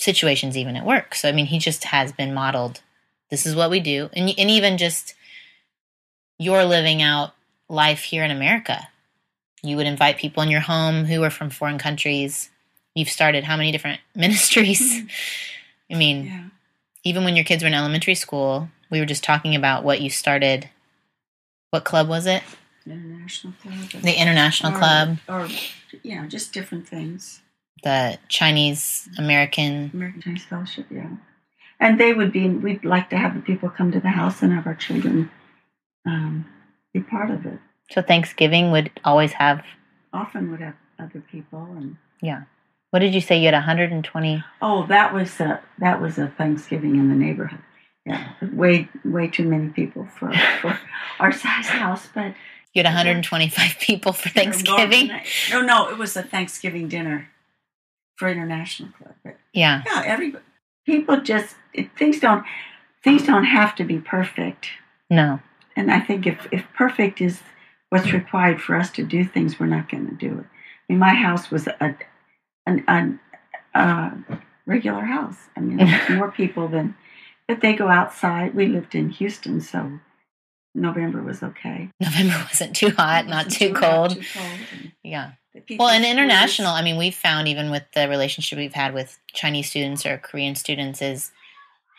situations, 0.00 0.56
even 0.56 0.74
at 0.74 0.84
work. 0.84 1.14
So, 1.14 1.28
I 1.28 1.32
mean, 1.32 1.46
he 1.46 1.60
just 1.60 1.84
has 1.84 2.10
been 2.10 2.34
modeled. 2.34 2.80
This 3.30 3.46
is 3.46 3.54
what 3.54 3.70
we 3.70 3.78
do. 3.78 4.10
And, 4.12 4.28
and 4.36 4.50
even 4.50 4.76
just 4.76 5.14
you're 6.36 6.64
living 6.64 7.00
out 7.00 7.34
life 7.68 8.02
here 8.02 8.24
in 8.24 8.32
America. 8.32 8.88
You 9.62 9.76
would 9.76 9.86
invite 9.86 10.18
people 10.18 10.42
in 10.42 10.50
your 10.50 10.60
home 10.60 11.04
who 11.04 11.22
are 11.22 11.30
from 11.30 11.50
foreign 11.50 11.78
countries. 11.78 12.50
You've 12.96 13.08
started 13.08 13.44
how 13.44 13.56
many 13.56 13.70
different 13.70 14.00
ministries? 14.16 15.02
I 15.90 15.94
mean, 15.94 16.24
Yeah. 16.26 16.44
even 17.04 17.22
when 17.22 17.36
your 17.36 17.44
kids 17.44 17.62
were 17.62 17.68
in 17.68 17.74
elementary 17.74 18.16
school, 18.16 18.68
we 18.90 18.98
were 18.98 19.06
just 19.06 19.22
talking 19.22 19.54
about 19.54 19.84
what 19.84 20.00
you 20.00 20.10
started. 20.10 20.68
What 21.70 21.84
club 21.84 22.08
was 22.08 22.26
it? 22.26 22.42
International 22.86 23.52
club. 23.60 24.02
The 24.02 24.18
International 24.20 24.72
or, 24.72 24.78
Club, 24.78 25.18
Or, 25.28 25.48
yeah, 26.02 26.26
just 26.26 26.54
different 26.54 26.88
things. 26.88 27.42
the 27.84 28.18
Chinese 28.28 29.08
American. 29.18 29.90
American 29.92 30.22
Chinese 30.22 30.44
Fellowship, 30.44 30.86
yeah. 30.90 31.10
And 31.78 32.00
they 32.00 32.12
would 32.14 32.32
be, 32.32 32.48
we'd 32.48 32.84
like 32.84 33.10
to 33.10 33.18
have 33.18 33.34
the 33.34 33.40
people 33.42 33.68
come 33.68 33.92
to 33.92 34.00
the 34.00 34.08
house 34.08 34.42
and 34.42 34.52
have 34.52 34.66
our 34.66 34.74
children 34.74 35.30
um, 36.06 36.46
be 36.94 37.00
part 37.00 37.30
of 37.30 37.44
it. 37.46 37.58
So 37.90 38.00
Thanksgiving 38.02 38.70
would 38.70 38.90
always 39.04 39.32
have. 39.32 39.62
Often 40.12 40.50
would 40.50 40.60
have 40.60 40.74
other 40.98 41.22
people 41.30 41.62
and 41.76 41.96
Yeah. 42.22 42.42
What 42.90 43.00
did 43.00 43.14
you 43.14 43.20
say? 43.20 43.38
You 43.38 43.44
had 43.44 43.54
120. 43.54 44.42
Oh, 44.62 44.86
that 44.86 45.12
was 45.12 45.38
a 45.40 45.60
that 45.78 46.00
was 46.00 46.16
a 46.16 46.28
Thanksgiving 46.28 46.96
in 46.96 47.10
the 47.10 47.14
neighborhood. 47.14 47.60
Yeah, 48.08 48.32
way 48.52 48.88
way 49.04 49.28
too 49.28 49.44
many 49.44 49.68
people 49.68 50.06
for, 50.18 50.32
for 50.60 50.78
our 51.20 51.32
size 51.32 51.66
house. 51.66 52.08
But 52.14 52.34
You 52.72 52.82
had 52.82 52.86
125 52.86 53.76
people 53.80 54.12
for 54.12 54.28
Thanksgiving. 54.30 55.10
No, 55.50 55.60
no, 55.62 55.88
it 55.90 55.98
was 55.98 56.16
a 56.16 56.22
Thanksgiving 56.22 56.88
dinner 56.88 57.28
for 58.16 58.28
International 58.28 58.90
Club. 58.96 59.14
But 59.24 59.36
Yeah. 59.52 59.82
yeah, 59.86 60.02
every 60.06 60.34
people 60.86 61.20
just 61.20 61.54
it, 61.74 61.96
things 61.96 62.18
don't 62.20 62.44
things 63.04 63.24
don't 63.26 63.44
have 63.44 63.74
to 63.76 63.84
be 63.84 63.98
perfect. 63.98 64.68
No. 65.10 65.40
And 65.76 65.90
I 65.92 66.00
think 66.00 66.26
if 66.26 66.48
if 66.50 66.64
perfect 66.74 67.20
is 67.20 67.42
what's 67.90 68.12
required 68.12 68.60
for 68.60 68.74
us 68.74 68.90
to 68.92 69.02
do 69.04 69.24
things, 69.24 69.60
we're 69.60 69.66
not 69.66 69.88
going 69.90 70.06
to 70.08 70.14
do 70.14 70.38
it. 70.40 70.44
I 70.44 70.92
mean, 70.92 70.98
my 70.98 71.14
house 71.14 71.50
was 71.50 71.66
a 71.66 71.96
an, 72.66 72.84
an 72.88 73.20
uh, 73.74 74.10
regular 74.66 75.02
house. 75.02 75.36
I 75.56 75.60
mean, 75.60 75.78
there's 75.78 76.10
more 76.10 76.30
people 76.30 76.68
than, 76.68 76.94
but 77.48 77.60
they 77.60 77.74
go 77.74 77.88
outside. 77.88 78.54
We 78.54 78.66
lived 78.66 78.94
in 78.94 79.10
Houston, 79.10 79.60
so 79.60 79.98
November 80.74 81.22
was 81.22 81.42
okay. 81.42 81.88
November 82.00 82.44
wasn't 82.48 82.76
too 82.76 82.90
hot, 82.90 83.26
not 83.26 83.46
wasn't 83.46 83.54
too 83.54 83.74
hot, 83.74 83.80
cold. 83.82 84.10
too 84.12 84.22
cold, 84.34 84.92
Yeah. 85.02 85.32
Well, 85.76 85.88
and 85.88 86.04
international, 86.04 86.68
I 86.70 86.82
mean, 86.82 86.96
we've 86.96 87.14
found 87.14 87.48
even 87.48 87.70
with 87.72 87.82
the 87.92 88.08
relationship 88.08 88.58
we've 88.58 88.74
had 88.74 88.94
with 88.94 89.18
Chinese 89.32 89.68
students 89.68 90.06
or 90.06 90.16
Korean 90.18 90.54
students 90.54 91.02
is 91.02 91.32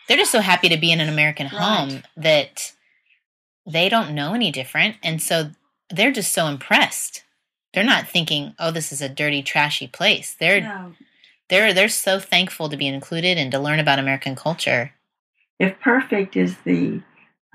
they're 0.08 0.16
just 0.16 0.32
so 0.32 0.40
happy 0.40 0.70
to 0.70 0.78
be 0.78 0.90
in 0.90 1.00
an 1.00 1.10
American 1.10 1.48
Right. 1.52 1.60
home 1.60 2.02
that 2.16 2.72
they 3.66 3.90
don't 3.90 4.14
know 4.14 4.32
any 4.32 4.50
different. 4.50 4.96
And 5.02 5.20
so 5.20 5.50
they're 5.90 6.12
just 6.12 6.32
so 6.32 6.46
impressed. 6.46 7.22
They're 7.74 7.84
not 7.84 8.08
thinking, 8.08 8.54
"Oh, 8.58 8.70
this 8.70 8.92
is 8.92 9.02
a 9.02 9.08
dirty, 9.10 9.42
trashy 9.42 9.86
place." 9.86 10.34
They're 10.40 10.62
No, 10.62 10.94
they're 11.50 11.74
they're 11.74 11.88
so 11.90 12.18
thankful 12.18 12.68
to 12.70 12.76
be 12.78 12.86
included 12.86 13.36
and 13.36 13.52
to 13.52 13.58
learn 13.58 13.78
about 13.78 13.98
American 13.98 14.34
culture. 14.36 14.92
If 15.60 15.78
perfect 15.80 16.36
is 16.36 16.56
the 16.64 17.00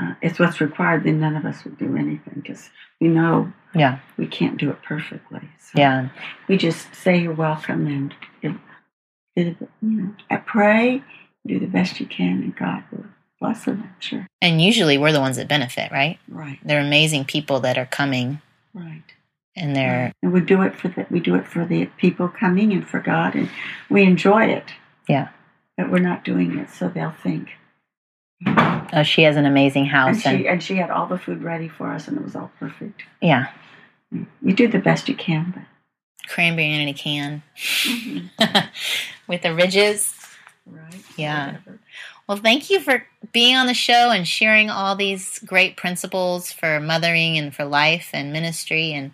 uh, 0.01 0.13
is 0.21 0.37
what's 0.39 0.59
required, 0.61 1.03
then 1.05 1.19
none 1.21 1.35
of 1.37 1.45
us 1.45 1.63
would 1.63 1.77
do 1.77 1.95
anything 1.97 2.33
because 2.41 2.69
we 2.99 3.07
know 3.07 3.51
Yeah. 3.73 3.99
we 4.17 4.27
can't 4.27 4.57
do 4.57 4.69
it 4.69 4.81
perfectly. 4.83 5.41
So 5.59 5.79
Yeah. 5.79 6.09
we 6.49 6.57
just 6.57 6.93
say 6.93 7.17
you're 7.21 7.33
welcome 7.33 7.87
and 7.87 8.13
you 8.41 8.49
know, 8.49 8.57
you 9.35 9.55
know, 9.81 10.15
I 10.29 10.37
pray, 10.37 11.01
do 11.47 11.59
the 11.59 11.65
best 11.67 11.99
you 11.99 12.05
can, 12.05 12.41
and 12.43 12.55
God 12.55 12.83
will 12.91 13.05
bless 13.39 13.67
it. 13.67 13.71
I'm 13.71 13.95
sure. 13.99 14.27
And 14.41 14.61
usually 14.61 14.97
we're 14.97 15.11
the 15.13 15.19
ones 15.21 15.37
that 15.37 15.47
benefit, 15.47 15.91
right? 15.91 16.19
Right, 16.27 16.59
They're 16.63 16.81
amazing 16.81 17.25
people 17.25 17.59
that 17.61 17.77
are 17.77 17.85
coming 17.85 18.41
right. 18.73 19.03
and 19.55 19.75
they're 19.75 20.11
And 20.21 20.33
we 20.33 20.41
do 20.41 20.61
it 20.61 20.75
for 20.75 20.89
the 20.89 21.05
we 21.09 21.19
do 21.21 21.35
it 21.35 21.47
for 21.47 21.65
the 21.65 21.85
people 21.97 22.27
coming 22.27 22.73
and 22.73 22.85
for 22.87 22.99
God, 22.99 23.33
and 23.35 23.49
we 23.89 24.03
enjoy 24.03 24.45
it. 24.45 24.65
Yeah. 25.07 25.29
But 25.77 25.89
we're 25.89 25.99
not 25.99 26.23
doing 26.25 26.57
it 26.57 26.69
so 26.69 26.89
they'll 26.89 27.11
think. 27.11 27.51
Oh, 28.47 29.03
she 29.03 29.23
has 29.23 29.35
an 29.37 29.45
amazing 29.45 29.85
house 29.85 30.25
and 30.25 30.39
she 30.39 30.47
and 30.47 30.63
she 30.63 30.75
had 30.75 30.89
all 30.89 31.07
the 31.07 31.17
food 31.17 31.43
ready 31.43 31.67
for 31.69 31.87
us, 31.91 32.07
and 32.07 32.17
it 32.17 32.23
was 32.23 32.35
all 32.35 32.51
perfect. 32.59 33.03
yeah, 33.21 33.47
You 34.41 34.53
do 34.53 34.67
the 34.67 34.79
best 34.79 35.07
you 35.09 35.15
can, 35.15 35.51
but 35.55 35.63
cranberry 36.27 36.73
in 36.73 36.87
a 36.87 36.93
can 36.93 37.43
Mhm. 37.55 38.29
with 39.27 39.41
the 39.43 39.53
ridges. 39.53 40.13
right. 40.65 41.03
Yeah. 41.17 41.45
Whatever. 41.47 41.79
Well, 42.27 42.37
thank 42.37 42.69
you 42.71 42.79
for 42.79 43.05
being 43.33 43.55
on 43.55 43.67
the 43.67 43.75
show 43.75 44.09
and 44.09 44.27
sharing 44.27 44.69
all 44.71 44.95
these 44.95 45.37
great 45.45 45.77
principles 45.77 46.51
for 46.51 46.79
mothering 46.79 47.37
and 47.37 47.53
for 47.55 47.65
life 47.65 48.09
and 48.13 48.33
ministry. 48.33 48.91
And 48.93 49.11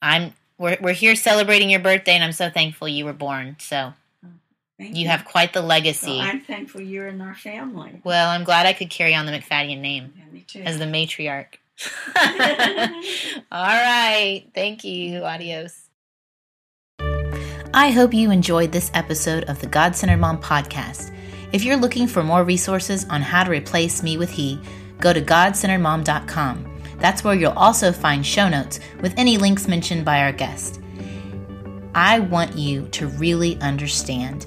I'm 0.00 0.32
we're 0.56 0.78
we're 0.80 0.94
here 0.94 1.14
celebrating 1.14 1.68
your 1.70 1.80
birthday, 1.80 2.12
and 2.12 2.24
I'm 2.24 2.32
so 2.32 2.48
thankful 2.48 2.88
you 2.88 3.04
were 3.04 3.12
born. 3.12 3.56
So 3.58 3.92
Thank 4.82 4.96
you 4.96 5.08
have 5.08 5.24
quite 5.24 5.52
the 5.52 5.60
So 5.60 5.66
legacy. 5.66 6.18
I'm 6.20 6.40
thankful 6.40 6.80
you're 6.80 7.08
in 7.08 7.20
our 7.20 7.34
family. 7.34 8.00
well, 8.04 8.30
I'm 8.30 8.44
glad 8.44 8.66
I 8.66 8.72
could 8.72 8.90
carry 8.90 9.14
on 9.14 9.26
the 9.26 9.32
McFadden 9.32 9.80
name 9.80 10.12
Yeah, 10.16 10.24
me 10.32 10.40
too. 10.46 10.60
as 10.62 10.78
the 10.78 10.86
matriarch. 10.86 11.54
all 13.52 13.66
right, 13.66 14.44
thank 14.54 14.84
you. 14.84 15.24
Adios. 15.24 15.78
I 17.74 17.90
hope 17.90 18.12
you 18.12 18.30
enjoyed 18.30 18.72
this 18.72 18.90
episode 18.92 19.44
of 19.44 19.60
the 19.60 19.66
God 19.66 19.96
Centered 19.96 20.18
Mom 20.18 20.40
podcast. 20.40 21.14
If 21.52 21.64
you're 21.64 21.76
looking 21.76 22.06
for 22.06 22.22
more 22.22 22.44
resources 22.44 23.06
on 23.08 23.22
how 23.22 23.44
to 23.44 23.50
replace 23.50 24.02
me 24.02 24.16
with 24.16 24.30
he, 24.30 24.60
go 25.00 25.12
to 25.12 25.20
godcenteredmom.com. 25.22 26.68
That's 26.98 27.24
where 27.24 27.34
you'll 27.34 27.52
also 27.52 27.90
find 27.92 28.24
show 28.24 28.48
notes 28.48 28.78
with 29.00 29.14
any 29.16 29.38
links 29.38 29.66
mentioned 29.68 30.04
by 30.04 30.22
our 30.22 30.32
guest. 30.32 30.80
I 31.94 32.20
want 32.20 32.56
you 32.56 32.88
to 32.88 33.08
really 33.08 33.58
understand 33.60 34.46